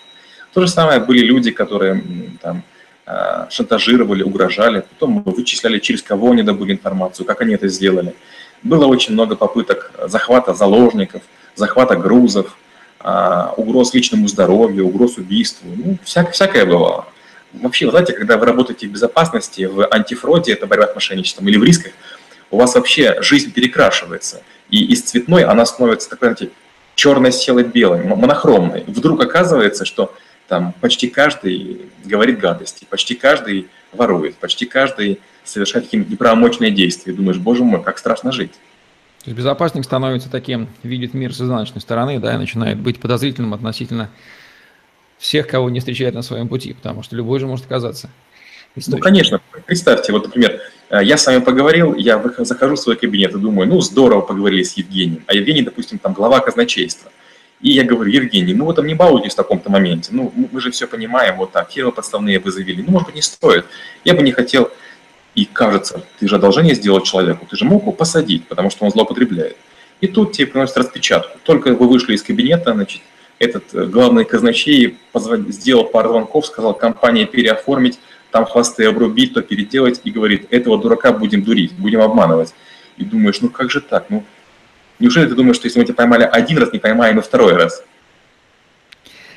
То 0.52 0.62
же 0.62 0.68
самое 0.68 1.00
были 1.00 1.20
люди, 1.20 1.50
которые 1.50 2.02
там, 2.40 2.62
а, 3.06 3.48
шантажировали, 3.50 4.22
угрожали, 4.22 4.80
потом 4.80 5.22
мы 5.24 5.32
вычисляли, 5.32 5.78
через 5.78 6.02
кого 6.02 6.32
они 6.32 6.42
добыли 6.42 6.72
информацию, 6.72 7.26
как 7.26 7.40
они 7.42 7.54
это 7.54 7.68
сделали. 7.68 8.14
Было 8.62 8.86
очень 8.86 9.14
много 9.14 9.36
попыток 9.36 9.92
захвата 10.06 10.54
заложников, 10.54 11.22
захвата 11.54 11.96
грузов, 11.96 12.56
а, 13.00 13.54
угроз 13.56 13.94
личному 13.94 14.26
здоровью, 14.28 14.86
угроз 14.86 15.18
убийству. 15.18 15.68
Ну, 15.74 15.98
всякое, 16.04 16.32
всякое 16.32 16.66
бывало. 16.66 17.06
Вообще, 17.52 17.86
вы 17.86 17.92
знаете, 17.92 18.12
когда 18.12 18.36
вы 18.36 18.46
работаете 18.46 18.88
в 18.88 18.92
безопасности, 18.92 19.62
в 19.62 19.86
антифроде, 19.90 20.52
это 20.52 20.66
борьба 20.66 20.88
с 20.88 20.94
мошенничеством, 20.94 21.48
или 21.48 21.56
в 21.56 21.64
рисках, 21.64 21.92
у 22.50 22.58
вас 22.58 22.74
вообще 22.74 23.22
жизнь 23.22 23.52
перекрашивается. 23.52 24.42
И 24.70 24.84
из 24.84 25.02
цветной 25.02 25.44
она 25.44 25.64
становится 25.64 26.10
такой, 26.10 26.28
знаете, 26.34 26.52
черной 26.94 27.32
села 27.32 27.62
белой, 27.62 28.02
монохромной. 28.04 28.84
Вдруг 28.86 29.22
оказывается, 29.22 29.84
что 29.84 30.14
там 30.48 30.74
почти 30.80 31.08
каждый 31.08 31.82
говорит 32.04 32.38
гадости, 32.40 32.86
почти 32.88 33.14
каждый 33.14 33.68
ворует, 33.92 34.36
почти 34.36 34.66
каждый 34.66 35.20
совершает 35.48 35.86
какие-то 35.86 36.10
неправомочные 36.10 36.70
действия. 36.70 37.12
И 37.12 37.16
думаешь, 37.16 37.38
боже 37.38 37.64
мой, 37.64 37.82
как 37.82 37.98
страшно 37.98 38.32
жить. 38.32 38.52
То 39.22 39.30
есть 39.30 39.36
безопасник 39.36 39.84
становится 39.84 40.30
таким, 40.30 40.68
видит 40.82 41.14
мир 41.14 41.34
с 41.34 41.40
изнаночной 41.40 41.80
стороны, 41.80 42.18
да, 42.18 42.34
и 42.34 42.38
начинает 42.38 42.78
быть 42.78 43.00
подозрительным 43.00 43.52
относительно 43.52 44.10
всех, 45.18 45.48
кого 45.48 45.70
не 45.70 45.80
встречает 45.80 46.14
на 46.14 46.22
своем 46.22 46.48
пути, 46.48 46.72
потому 46.72 47.02
что 47.02 47.16
любой 47.16 47.40
же 47.40 47.46
может 47.46 47.66
оказаться. 47.66 48.10
Ну, 48.86 48.98
конечно. 48.98 49.40
Представьте, 49.66 50.12
вот, 50.12 50.26
например, 50.26 50.60
э, 50.90 51.00
я 51.02 51.16
с 51.16 51.26
вами 51.26 51.40
поговорил, 51.40 51.94
я 51.94 52.22
захожу 52.38 52.76
в 52.76 52.78
свой 52.78 52.96
кабинет 52.96 53.34
и 53.34 53.38
думаю, 53.38 53.68
ну, 53.68 53.80
здорово 53.80 54.20
поговорили 54.20 54.62
с 54.62 54.74
Евгением. 54.74 55.24
А 55.26 55.34
Евгений, 55.34 55.62
допустим, 55.62 55.98
там 55.98 56.12
глава 56.12 56.40
казначейства. 56.40 57.10
И 57.60 57.72
я 57.72 57.82
говорю, 57.82 58.10
Евгений, 58.10 58.54
ну, 58.54 58.66
вот 58.66 58.76
там 58.76 58.86
не 58.86 58.94
балуйтесь 58.94 59.32
в 59.32 59.36
таком-то 59.36 59.68
моменте. 59.70 60.10
Ну, 60.12 60.32
мы 60.52 60.60
же 60.60 60.70
все 60.70 60.86
понимаем, 60.86 61.36
вот 61.36 61.50
так, 61.50 61.72
фирмы 61.72 61.90
подставные 61.90 62.38
вы 62.38 62.52
завели. 62.52 62.84
Ну, 62.84 62.92
может 62.92 63.06
быть, 63.06 63.16
не 63.16 63.22
стоит. 63.22 63.66
Я 64.04 64.14
бы 64.14 64.22
не 64.22 64.30
хотел, 64.30 64.70
и 65.38 65.44
кажется, 65.44 66.02
ты 66.18 66.26
же 66.26 66.34
одолжение 66.34 66.74
сделал 66.74 67.00
человеку, 67.00 67.46
ты 67.48 67.56
же 67.56 67.64
мог 67.64 67.82
его 67.82 67.92
посадить, 67.92 68.48
потому 68.48 68.70
что 68.70 68.84
он 68.84 68.90
злоупотребляет. 68.90 69.56
И 70.00 70.08
тут 70.08 70.32
тебе 70.32 70.48
приносят 70.48 70.76
распечатку. 70.78 71.38
Только 71.44 71.74
вы 71.74 71.88
вышли 71.88 72.14
из 72.14 72.24
кабинета, 72.24 72.74
значит, 72.74 73.02
этот 73.38 73.72
э, 73.72 73.84
главный 73.84 74.24
казначей 74.24 74.98
позвонил, 75.12 75.52
сделал 75.52 75.84
пару 75.84 76.08
звонков, 76.08 76.44
сказал 76.44 76.74
компании 76.74 77.24
переоформить, 77.24 78.00
там 78.32 78.46
хвосты 78.46 78.86
обрубить, 78.86 79.32
то 79.34 79.42
переделать, 79.42 80.00
и 80.02 80.10
говорит, 80.10 80.48
этого 80.50 80.76
дурака 80.76 81.12
будем 81.12 81.44
дурить, 81.44 81.72
будем 81.72 82.00
обманывать. 82.00 82.52
И 82.96 83.04
думаешь, 83.04 83.40
ну 83.40 83.48
как 83.48 83.70
же 83.70 83.80
так? 83.80 84.10
Ну, 84.10 84.24
неужели 84.98 85.28
ты 85.28 85.36
думаешь, 85.36 85.54
что 85.54 85.66
если 85.66 85.78
мы 85.78 85.84
тебя 85.84 85.94
поймали 85.94 86.24
один 86.24 86.58
раз, 86.58 86.72
не 86.72 86.80
поймаем 86.80 87.20
и 87.20 87.22
второй 87.22 87.54
раз? 87.54 87.84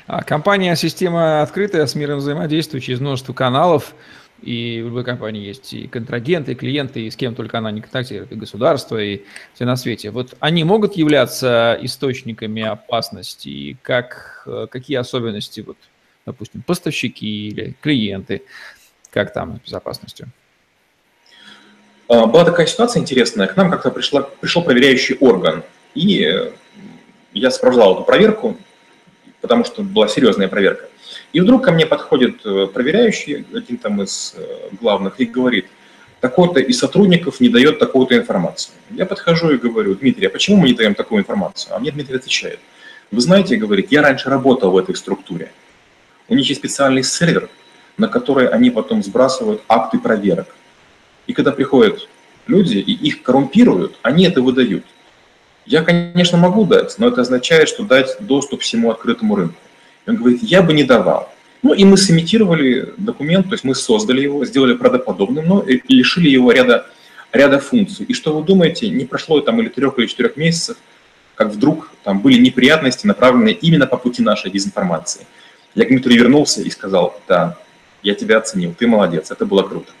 А 0.08 0.24
компания 0.24 0.74
«Система 0.74 1.42
открытая» 1.42 1.86
с 1.86 1.94
миром 1.94 2.18
взаимодействует 2.18 2.82
через 2.82 2.98
множество 2.98 3.32
каналов. 3.32 3.94
И 4.42 4.82
в 4.82 4.86
любой 4.86 5.04
компании 5.04 5.46
есть 5.46 5.72
и 5.72 5.86
контрагенты, 5.86 6.52
и 6.52 6.54
клиенты, 6.54 7.00
и 7.00 7.10
с 7.10 7.16
кем 7.16 7.34
только 7.34 7.58
она 7.58 7.70
не 7.70 7.80
контактирует, 7.80 8.32
и 8.32 8.34
государство, 8.34 9.00
и 9.00 9.22
все 9.54 9.64
на 9.64 9.76
свете. 9.76 10.10
Вот 10.10 10.34
они 10.40 10.64
могут 10.64 10.96
являться 10.96 11.78
источниками 11.80 12.62
опасности, 12.62 13.76
как, 13.82 14.42
э, 14.46 14.66
какие 14.70 14.96
особенности, 14.96 15.60
вот, 15.60 15.76
допустим, 16.26 16.62
поставщики 16.62 17.48
или 17.48 17.76
клиенты, 17.80 18.42
как 19.10 19.32
там 19.32 19.58
с 19.58 19.66
безопасностью? 19.66 20.28
А, 22.08 22.26
была 22.26 22.44
такая 22.44 22.66
ситуация 22.66 23.00
интересная. 23.00 23.46
К 23.46 23.56
нам 23.56 23.70
как-то 23.70 23.90
пришла, 23.90 24.22
пришел 24.22 24.62
проверяющий 24.62 25.16
орган, 25.20 25.62
и 25.94 26.52
я 27.32 27.50
сопровождал 27.50 27.94
эту 27.94 28.04
проверку, 28.04 28.58
потому 29.40 29.64
что 29.64 29.82
была 29.82 30.08
серьезная 30.08 30.48
проверка. 30.48 30.88
И 31.32 31.40
вдруг 31.40 31.64
ко 31.64 31.72
мне 31.72 31.86
подходит 31.86 32.44
э, 32.44 32.66
проверяющий, 32.66 33.44
один 33.54 33.76
там 33.76 34.02
из 34.02 34.34
э, 34.36 34.68
главных, 34.80 35.20
и 35.20 35.24
говорит, 35.24 35.66
такой-то 36.20 36.60
из 36.60 36.78
сотрудников 36.78 37.40
не 37.40 37.48
дает 37.48 37.78
такую-то 37.78 38.16
информацию. 38.16 38.74
Я 38.90 39.06
подхожу 39.06 39.50
и 39.50 39.56
говорю, 39.56 39.94
Дмитрий, 39.94 40.26
а 40.26 40.30
почему 40.30 40.56
мы 40.58 40.68
не 40.68 40.74
даем 40.74 40.94
такую 40.94 41.20
информацию? 41.20 41.74
А 41.74 41.78
мне 41.78 41.90
Дмитрий 41.90 42.16
отвечает, 42.16 42.60
вы 43.10 43.20
знаете, 43.20 43.56
говорит, 43.56 43.90
я 43.90 44.02
раньше 44.02 44.30
работал 44.30 44.70
в 44.70 44.76
этой 44.78 44.94
структуре. 44.94 45.50
У 46.28 46.34
них 46.34 46.48
есть 46.48 46.60
специальный 46.60 47.02
сервер, 47.02 47.50
на 47.98 48.08
который 48.08 48.48
они 48.48 48.70
потом 48.70 49.02
сбрасывают 49.02 49.62
акты 49.68 49.98
проверок. 49.98 50.46
И 51.26 51.32
когда 51.32 51.52
приходят 51.52 52.08
люди 52.46 52.78
и 52.78 52.92
их 52.92 53.22
коррумпируют, 53.22 53.98
они 54.02 54.24
это 54.24 54.42
выдают. 54.42 54.84
Я, 55.66 55.82
конечно, 55.82 56.38
могу 56.38 56.64
дать, 56.64 56.94
но 56.98 57.08
это 57.08 57.20
означает, 57.20 57.68
что 57.68 57.84
дать 57.84 58.16
доступ 58.20 58.62
всему 58.62 58.90
открытому 58.90 59.36
рынку. 59.36 59.58
Он 60.06 60.16
говорит, 60.16 60.42
я 60.42 60.62
бы 60.62 60.72
не 60.72 60.84
давал. 60.84 61.32
Ну 61.62 61.74
и 61.74 61.84
мы 61.84 61.96
сымитировали 61.96 62.92
документ, 62.96 63.46
то 63.46 63.52
есть 63.52 63.64
мы 63.64 63.74
создали 63.74 64.20
его, 64.20 64.44
сделали 64.44 64.74
правдоподобным, 64.74 65.46
но 65.46 65.64
лишили 65.88 66.28
его 66.28 66.50
ряда, 66.50 66.86
ряда 67.32 67.60
функций. 67.60 68.04
И 68.06 68.14
что 68.14 68.36
вы 68.36 68.44
думаете, 68.44 68.88
не 68.88 69.04
прошло 69.04 69.40
там 69.40 69.60
или 69.60 69.68
трех, 69.68 69.98
или 69.98 70.06
четырех 70.06 70.36
месяцев, 70.36 70.76
как 71.36 71.50
вдруг 71.50 71.90
там 72.02 72.20
были 72.20 72.38
неприятности, 72.40 73.06
направленные 73.06 73.54
именно 73.54 73.86
по 73.86 73.96
пути 73.96 74.22
нашей 74.22 74.50
дезинформации. 74.50 75.26
Я 75.76 75.84
к 75.84 75.88
Дмитрию 75.88 76.20
вернулся 76.20 76.62
и 76.62 76.70
сказал, 76.70 77.18
да, 77.28 77.56
я 78.02 78.14
тебя 78.14 78.38
оценил, 78.38 78.74
ты 78.76 78.88
молодец, 78.88 79.30
это 79.30 79.46
было 79.46 79.62
круто. 79.62 79.92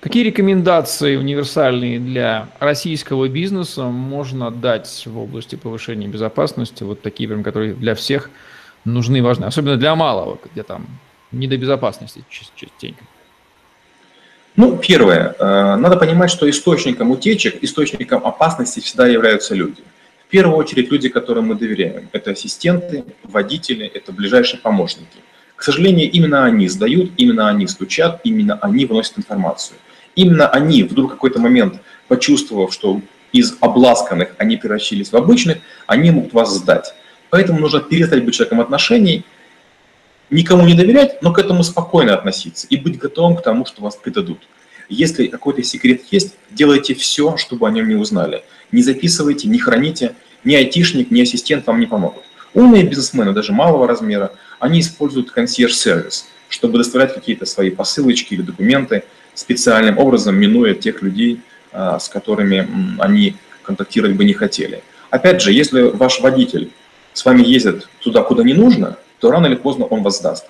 Какие 0.00 0.24
рекомендации 0.24 1.16
универсальные 1.16 1.98
для 1.98 2.48
российского 2.58 3.28
бизнеса 3.28 3.84
можно 3.84 4.50
дать 4.50 5.04
в 5.06 5.16
области 5.16 5.54
повышения 5.54 6.08
безопасности, 6.08 6.82
вот 6.82 7.00
такие, 7.00 7.28
прям, 7.28 7.44
которые 7.44 7.74
для 7.74 7.94
всех– 7.94 8.30
нужны 8.84 9.22
важны, 9.22 9.44
особенно 9.46 9.76
для 9.76 9.94
малого, 9.94 10.38
где 10.52 10.62
там 10.62 10.86
не 11.32 11.46
до 11.46 11.56
безопасности 11.56 12.24
частенько? 12.28 13.04
Ну, 14.56 14.76
первое, 14.76 15.34
э, 15.38 15.76
надо 15.76 15.96
понимать, 15.96 16.30
что 16.30 16.48
источником 16.48 17.10
утечек, 17.10 17.62
источником 17.62 18.24
опасности 18.24 18.78
всегда 18.80 19.08
являются 19.08 19.54
люди. 19.54 19.82
В 20.28 20.30
первую 20.30 20.56
очередь 20.56 20.92
люди, 20.92 21.08
которым 21.08 21.48
мы 21.48 21.54
доверяем. 21.56 22.08
Это 22.12 22.30
ассистенты, 22.30 23.04
водители, 23.24 23.90
это 23.92 24.12
ближайшие 24.12 24.60
помощники. 24.60 25.18
К 25.56 25.62
сожалению, 25.62 26.10
именно 26.10 26.44
они 26.44 26.68
сдают, 26.68 27.12
именно 27.16 27.48
они 27.48 27.66
стучат, 27.66 28.20
именно 28.24 28.58
они 28.62 28.86
выносят 28.86 29.18
информацию. 29.18 29.76
Именно 30.14 30.48
они, 30.48 30.84
вдруг 30.84 31.10
какой-то 31.10 31.40
момент, 31.40 31.80
почувствовав, 32.06 32.72
что 32.72 33.00
из 33.32 33.56
обласканных 33.60 34.34
они 34.38 34.56
превращились 34.56 35.10
в 35.10 35.16
обычных, 35.16 35.58
они 35.86 36.10
могут 36.12 36.32
вас 36.32 36.54
сдать. 36.54 36.94
Поэтому 37.34 37.58
нужно 37.58 37.80
перестать 37.80 38.24
быть 38.24 38.32
человеком 38.36 38.60
отношений, 38.60 39.24
никому 40.30 40.64
не 40.66 40.74
доверять, 40.74 41.20
но 41.20 41.32
к 41.32 41.40
этому 41.40 41.64
спокойно 41.64 42.14
относиться 42.14 42.68
и 42.70 42.76
быть 42.76 42.96
готовым 42.96 43.34
к 43.34 43.42
тому, 43.42 43.66
что 43.66 43.82
вас 43.82 43.96
предадут. 43.96 44.38
Если 44.88 45.26
какой-то 45.26 45.64
секрет 45.64 46.02
есть, 46.12 46.36
делайте 46.52 46.94
все, 46.94 47.36
чтобы 47.36 47.66
о 47.66 47.72
нем 47.72 47.88
не 47.88 47.96
узнали. 47.96 48.44
Не 48.70 48.84
записывайте, 48.84 49.48
не 49.48 49.58
храните. 49.58 50.14
Ни 50.44 50.54
айтишник, 50.54 51.10
ни 51.10 51.22
ассистент 51.22 51.66
вам 51.66 51.80
не 51.80 51.86
помогут. 51.86 52.22
Умные 52.52 52.84
бизнесмены, 52.84 53.32
даже 53.32 53.52
малого 53.52 53.88
размера, 53.88 54.30
они 54.60 54.78
используют 54.78 55.32
консьерж-сервис, 55.32 56.28
чтобы 56.48 56.78
доставлять 56.78 57.14
какие-то 57.14 57.46
свои 57.46 57.70
посылочки 57.70 58.34
или 58.34 58.42
документы 58.42 59.02
специальным 59.34 59.98
образом, 59.98 60.36
минуя 60.36 60.74
тех 60.74 61.02
людей, 61.02 61.40
а, 61.72 61.98
с 61.98 62.08
которыми 62.08 62.68
они 63.00 63.34
контактировать 63.64 64.14
бы 64.14 64.24
не 64.24 64.34
хотели. 64.34 64.84
Опять 65.10 65.42
же, 65.42 65.52
если 65.52 65.82
ваш 65.82 66.20
водитель 66.20 66.70
с 67.14 67.24
вами 67.24 67.42
ездит 67.42 67.88
туда, 68.00 68.22
куда 68.22 68.42
не 68.42 68.52
нужно, 68.52 68.98
то 69.20 69.30
рано 69.30 69.46
или 69.46 69.54
поздно 69.54 69.86
он 69.86 70.02
вас 70.02 70.18
сдаст. 70.18 70.46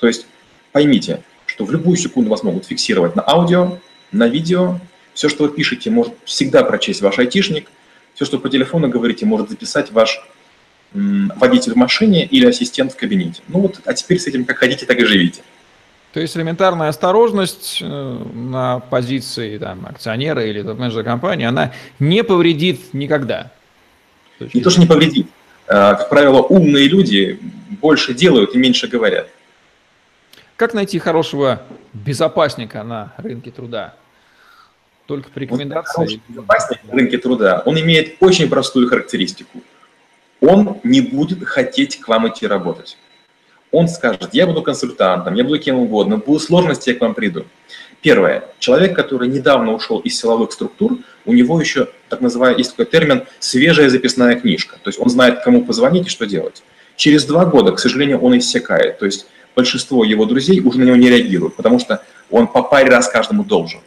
То 0.00 0.08
есть 0.08 0.26
поймите, 0.72 1.22
что 1.46 1.64
в 1.64 1.70
любую 1.70 1.96
секунду 1.96 2.30
вас 2.30 2.42
могут 2.42 2.66
фиксировать 2.66 3.14
на 3.14 3.22
аудио, 3.26 3.78
на 4.10 4.26
видео. 4.26 4.80
Все, 5.14 5.28
что 5.28 5.44
вы 5.44 5.50
пишете, 5.50 5.90
может 5.90 6.14
всегда 6.24 6.64
прочесть 6.64 7.00
ваш 7.02 7.18
айтишник. 7.18 7.70
Все, 8.14 8.24
что 8.24 8.38
по 8.38 8.48
телефону 8.48 8.88
говорите, 8.88 9.26
может 9.26 9.50
записать 9.50 9.92
ваш 9.92 10.26
водитель 10.92 11.72
в 11.72 11.76
машине 11.76 12.24
или 12.24 12.46
ассистент 12.46 12.92
в 12.92 12.96
кабинете. 12.96 13.42
Ну 13.48 13.60
вот, 13.60 13.80
а 13.84 13.92
теперь 13.92 14.18
с 14.18 14.26
этим 14.26 14.44
как 14.44 14.58
хотите, 14.58 14.86
так 14.86 14.98
и 14.98 15.04
живите. 15.04 15.42
То 16.12 16.20
есть 16.20 16.34
элементарная 16.34 16.88
осторожность 16.88 17.80
э, 17.82 18.24
на 18.32 18.80
позиции 18.80 19.58
там, 19.58 19.84
акционера 19.84 20.46
или 20.46 20.62
менеджера 20.62 21.02
компании, 21.02 21.44
она 21.44 21.74
не 21.98 22.24
повредит 22.24 22.94
никогда. 22.94 23.52
Не 24.40 24.62
то, 24.62 24.70
что 24.70 24.80
не 24.80 24.86
повредит. 24.86 25.28
А, 25.68 25.94
как 25.94 26.08
правило, 26.08 26.42
умные 26.42 26.86
люди 26.88 27.38
больше 27.80 28.14
делают 28.14 28.54
и 28.54 28.58
меньше 28.58 28.86
говорят. 28.88 29.28
Как 30.56 30.74
найти 30.74 30.98
хорошего 30.98 31.62
безопасника 31.92 32.82
на 32.82 33.12
рынке 33.18 33.50
труда? 33.50 33.94
Только 35.06 35.30
по 35.30 35.38
рекомендации? 35.38 36.20
Безопасник 36.28 36.84
на 36.84 36.92
рынке 36.94 37.18
труда, 37.18 37.62
он 37.66 37.78
имеет 37.80 38.16
очень 38.20 38.48
простую 38.48 38.88
характеристику. 38.88 39.62
Он 40.40 40.80
не 40.82 41.00
будет 41.00 41.44
хотеть 41.44 42.00
к 42.00 42.08
вам 42.08 42.28
идти 42.28 42.46
работать. 42.46 42.96
Он 43.72 43.88
скажет, 43.88 44.30
я 44.32 44.46
буду 44.46 44.62
консультантом, 44.62 45.34
я 45.34 45.44
буду 45.44 45.58
кем 45.58 45.78
угодно, 45.78 46.18
будут 46.18 46.42
сложности, 46.42 46.90
я 46.90 46.96
к 46.96 47.00
вам 47.00 47.14
приду. 47.14 47.44
Первое. 48.06 48.44
Человек, 48.60 48.94
который 48.94 49.26
недавно 49.26 49.72
ушел 49.72 49.98
из 49.98 50.16
силовых 50.16 50.52
структур, 50.52 50.98
у 51.24 51.32
него 51.32 51.60
еще, 51.60 51.88
так 52.08 52.20
называемый, 52.20 52.58
есть 52.58 52.70
такой 52.70 52.84
термин, 52.84 53.24
свежая 53.40 53.90
записная 53.90 54.36
книжка. 54.36 54.76
То 54.80 54.90
есть 54.90 55.00
он 55.00 55.10
знает, 55.10 55.42
кому 55.42 55.64
позвонить 55.64 56.06
и 56.06 56.08
что 56.08 56.24
делать. 56.24 56.62
Через 56.94 57.24
два 57.24 57.44
года, 57.46 57.72
к 57.72 57.80
сожалению, 57.80 58.20
он 58.20 58.38
иссякает. 58.38 59.00
То 59.00 59.06
есть 59.06 59.26
большинство 59.56 60.04
его 60.04 60.24
друзей 60.24 60.60
уже 60.60 60.78
на 60.78 60.84
него 60.84 60.94
не 60.94 61.08
реагируют, 61.08 61.56
потому 61.56 61.80
что 61.80 62.00
он 62.30 62.46
по 62.46 62.62
паре 62.62 62.90
раз 62.90 63.08
каждому 63.08 63.42
должен. 63.42 63.80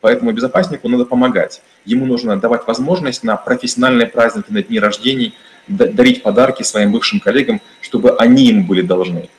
Поэтому 0.00 0.32
безопаснику 0.32 0.88
надо 0.88 1.04
помогать. 1.04 1.62
Ему 1.84 2.06
нужно 2.06 2.40
давать 2.40 2.66
возможность 2.66 3.22
на 3.22 3.36
профессиональные 3.36 4.08
праздники, 4.08 4.46
на 4.48 4.64
дни 4.64 4.80
рождений, 4.80 5.32
дарить 5.68 6.24
подарки 6.24 6.64
своим 6.64 6.90
бывшим 6.90 7.20
коллегам, 7.20 7.60
чтобы 7.82 8.16
они 8.16 8.46
ему 8.46 8.64
были 8.64 8.82
должны. 8.82 9.30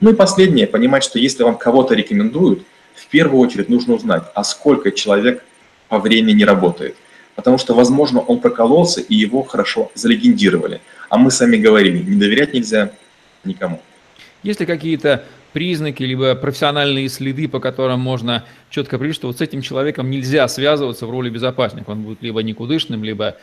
Ну 0.00 0.12
и 0.12 0.14
последнее, 0.14 0.66
понимать, 0.66 1.04
что 1.04 1.18
если 1.18 1.42
вам 1.42 1.58
кого-то 1.58 1.94
рекомендуют, 1.94 2.62
в 2.94 3.06
первую 3.08 3.40
очередь 3.40 3.68
нужно 3.68 3.94
узнать, 3.94 4.24
а 4.34 4.44
сколько 4.44 4.92
человек 4.92 5.44
по 5.88 5.98
времени 5.98 6.42
работает. 6.42 6.96
Потому 7.34 7.58
что, 7.58 7.74
возможно, 7.74 8.20
он 8.20 8.40
прокололся, 8.40 9.00
и 9.00 9.14
его 9.14 9.42
хорошо 9.42 9.90
залегендировали. 9.94 10.80
А 11.08 11.16
мы 11.16 11.30
сами 11.30 11.56
говорили, 11.56 11.98
не 11.98 12.16
доверять 12.16 12.54
нельзя 12.54 12.92
никому. 13.44 13.80
Есть 14.42 14.60
ли 14.60 14.66
какие-то 14.66 15.24
признаки, 15.52 16.02
либо 16.02 16.34
профессиональные 16.34 17.08
следы, 17.08 17.48
по 17.48 17.60
которым 17.60 18.00
можно 18.00 18.44
четко 18.70 18.96
определить, 18.96 19.16
что 19.16 19.26
вот 19.26 19.38
с 19.38 19.40
этим 19.40 19.62
человеком 19.62 20.10
нельзя 20.10 20.46
связываться 20.48 21.06
в 21.06 21.10
роли 21.10 21.30
безопасника. 21.30 21.90
Он 21.90 22.02
будет 22.02 22.22
либо 22.22 22.42
никудышным, 22.42 23.04
либо 23.04 23.36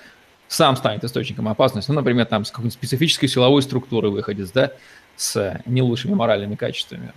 сам 0.48 0.78
станет 0.78 1.04
источником 1.04 1.48
опасности. 1.48 1.92
Ну, 1.92 1.96
например, 1.96 2.26
там 2.26 2.46
с 2.46 2.52
какой-нибудь 2.52 2.74
специфической 2.74 3.28
силовой 3.28 3.62
структуры 3.62 4.10
выходит, 4.10 4.50
да, 4.54 4.72
с 5.16 5.62
не 5.66 5.82
лучшими 5.82 6.14
моральными 6.14 6.56
качествами. 6.56 7.12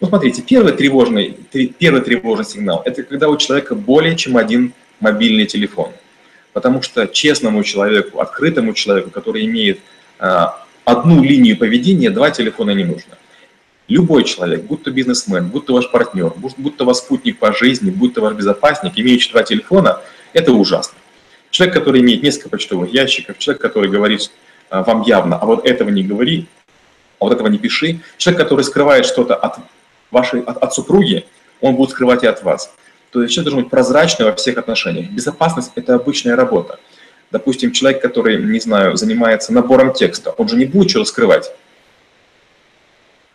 Ну, 0.00 0.08
смотрите, 0.08 0.42
первый 0.42 0.72
тревожный, 0.72 1.36
первый 1.78 2.02
тревожный 2.02 2.44
сигнал– 2.44 2.82
это 2.84 3.02
когда 3.02 3.28
у 3.30 3.36
человека 3.38 3.74
более 3.74 4.14
чем 4.14 4.36
один 4.36 4.74
мобильный 5.00 5.46
телефон. 5.46 5.90
Потому 6.52 6.82
что 6.82 7.06
честному 7.06 7.62
человеку, 7.64 8.20
открытому 8.20 8.74
человеку, 8.74 9.10
который 9.10 9.46
имеет 9.46 9.80
а, 10.18 10.62
одну 10.84 11.22
линию 11.22 11.56
поведения, 11.56 12.10
два 12.10 12.30
телефона 12.30 12.72
не 12.72 12.84
нужно. 12.84 13.16
Любой 13.88 14.24
человек, 14.24 14.64
будь 14.64 14.82
то 14.82 14.90
бизнесмен, 14.90 15.48
будь 15.48 15.64
то 15.66 15.74
ваш 15.74 15.90
партнер, 15.90 16.32
будь, 16.36 16.54
будь 16.58 16.76
то 16.76 16.84
ваш 16.84 16.98
спутник 16.98 17.38
по 17.38 17.52
жизни, 17.54 17.90
будь 17.90 18.14
то 18.14 18.20
ваш 18.20 18.34
безопасник, 18.34 18.92
имеющий 18.96 19.30
два 19.30 19.44
телефона, 19.44 20.00
это 20.34 20.52
ужасно. 20.52 20.98
Человек, 21.50 21.74
который 21.74 22.02
имеет 22.02 22.22
несколько 22.22 22.50
почтовых 22.50 22.92
ящиков, 22.92 23.38
человек, 23.38 23.62
который 23.62 23.88
говорит 23.88 24.30
а, 24.68 24.82
вам 24.82 25.02
явно, 25.02 25.38
а 25.38 25.46
вот 25.46 25.64
этого 25.66 25.88
не 25.88 26.02
говори, 26.02 26.46
а 27.18 27.24
вот 27.24 27.32
этого 27.32 27.48
не 27.48 27.56
пиши. 27.56 28.00
Человек, 28.18 28.42
который 28.42 28.62
скрывает 28.62 29.06
что-то 29.06 29.34
от 29.36 29.58
вашей, 30.10 30.40
от, 30.40 30.56
от 30.58 30.74
супруги, 30.74 31.26
он 31.60 31.76
будет 31.76 31.90
скрывать 31.90 32.22
и 32.22 32.26
от 32.26 32.42
вас. 32.42 32.74
То 33.10 33.22
есть 33.22 33.34
человек 33.34 33.50
должен 33.50 33.62
быть 33.64 33.70
прозрачный 33.70 34.26
во 34.26 34.32
всех 34.34 34.58
отношениях. 34.58 35.10
Безопасность– 35.10 35.72
это 35.74 35.94
обычная 35.94 36.36
работа. 36.36 36.78
Допустим, 37.30 37.72
человек, 37.72 38.02
который, 38.02 38.42
не 38.42 38.60
знаю, 38.60 38.96
занимается 38.96 39.52
набором 39.52 39.92
текста, 39.92 40.30
он 40.30 40.48
же 40.48 40.56
не 40.56 40.66
будет 40.66 40.90
что-то 40.90 41.06
скрывать. 41.06 41.52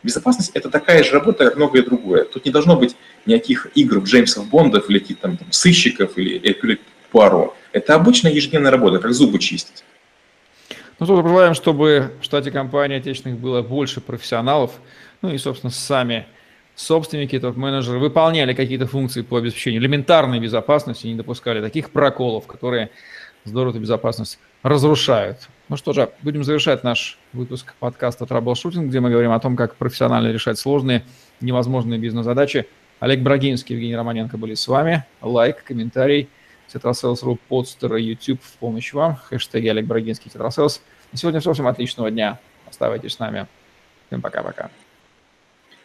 Безопасность– 0.03 0.51
это 0.53 0.69
такая 0.69 1.03
же 1.03 1.11
работа, 1.11 1.45
как 1.45 1.57
многое 1.57 1.83
другое. 1.83 2.23
Тут 2.25 2.45
не 2.45 2.51
должно 2.51 2.75
быть 2.75 2.95
никаких 3.25 3.67
игр 3.75 3.99
Джеймсов 3.99 4.47
Бондов 4.47 4.89
или 4.89 4.99
каких-то 4.99 5.23
там, 5.23 5.37
там 5.37 5.51
сыщиков 5.51 6.17
или 6.17 6.39
Эркюля 6.43 6.79
Пуаро. 7.11 7.55
Это 7.71 7.95
обычная 7.95 8.31
ежедневная 8.31 8.71
работа, 8.71 8.99
как 8.99 9.13
зубы 9.13 9.39
чистить. 9.39 9.83
Ну, 10.99 11.05
что 11.05 11.21
пожелаем, 11.21 11.53
чтобы 11.53 12.11
в 12.21 12.23
штате 12.23 12.51
компании 12.51 12.97
отечественных 12.97 13.39
было 13.39 13.61
больше 13.61 14.01
профессионалов, 14.01 14.71
ну 15.21 15.33
и, 15.33 15.37
собственно, 15.37 15.71
сами 15.71 16.27
собственники, 16.75 17.39
топ-менеджеры 17.39 17.99
выполняли 17.99 18.53
какие-то 18.53 18.87
функции 18.87 19.21
по 19.21 19.37
обеспечению 19.37 19.81
элементарной 19.81 20.39
безопасности, 20.39 21.07
не 21.07 21.15
допускали 21.15 21.61
таких 21.61 21.91
проколов, 21.91 22.47
которые 22.47 22.89
здорово 23.43 23.71
эту 23.71 23.79
безопасность 23.79 24.39
разрушают. 24.63 25.49
Ну 25.69 25.77
что 25.77 25.93
же, 25.93 26.11
будем 26.21 26.43
завершать 26.43 26.83
наш 26.83 27.17
выпуск 27.33 27.73
подкаста 27.79 28.25
«Траблшутинг», 28.25 28.89
где 28.89 28.99
мы 28.99 29.09
говорим 29.09 29.31
о 29.31 29.39
том, 29.39 29.55
как 29.55 29.75
профессионально 29.75 30.31
решать 30.31 30.59
сложные, 30.59 31.03
невозможные 31.39 31.99
бизнес-задачи. 31.99 32.67
Олег 32.99 33.21
Брагинский, 33.21 33.75
Евгений 33.75 33.95
Романенко 33.95 34.37
были 34.37 34.53
с 34.53 34.67
вами. 34.67 35.05
Лайк, 35.21 35.63
комментарий, 35.63 36.29
Tetrasales.ru, 36.71 37.39
Podster, 37.47 37.95
YouTube 37.95 38.41
в 38.43 38.57
помощь 38.57 38.93
вам. 38.93 39.15
Хэштеги 39.15 39.67
Олег 39.67 39.85
Брагинский, 39.85 40.29
Tetrasales. 40.29 40.81
На 41.11 41.17
сегодня 41.17 41.39
все. 41.39 41.53
Всем 41.53 41.67
отличного 41.67 42.11
дня. 42.11 42.39
Оставайтесь 42.69 43.13
с 43.13 43.19
нами. 43.19 43.47
Всем 44.07 44.21
пока-пока. 44.21 44.69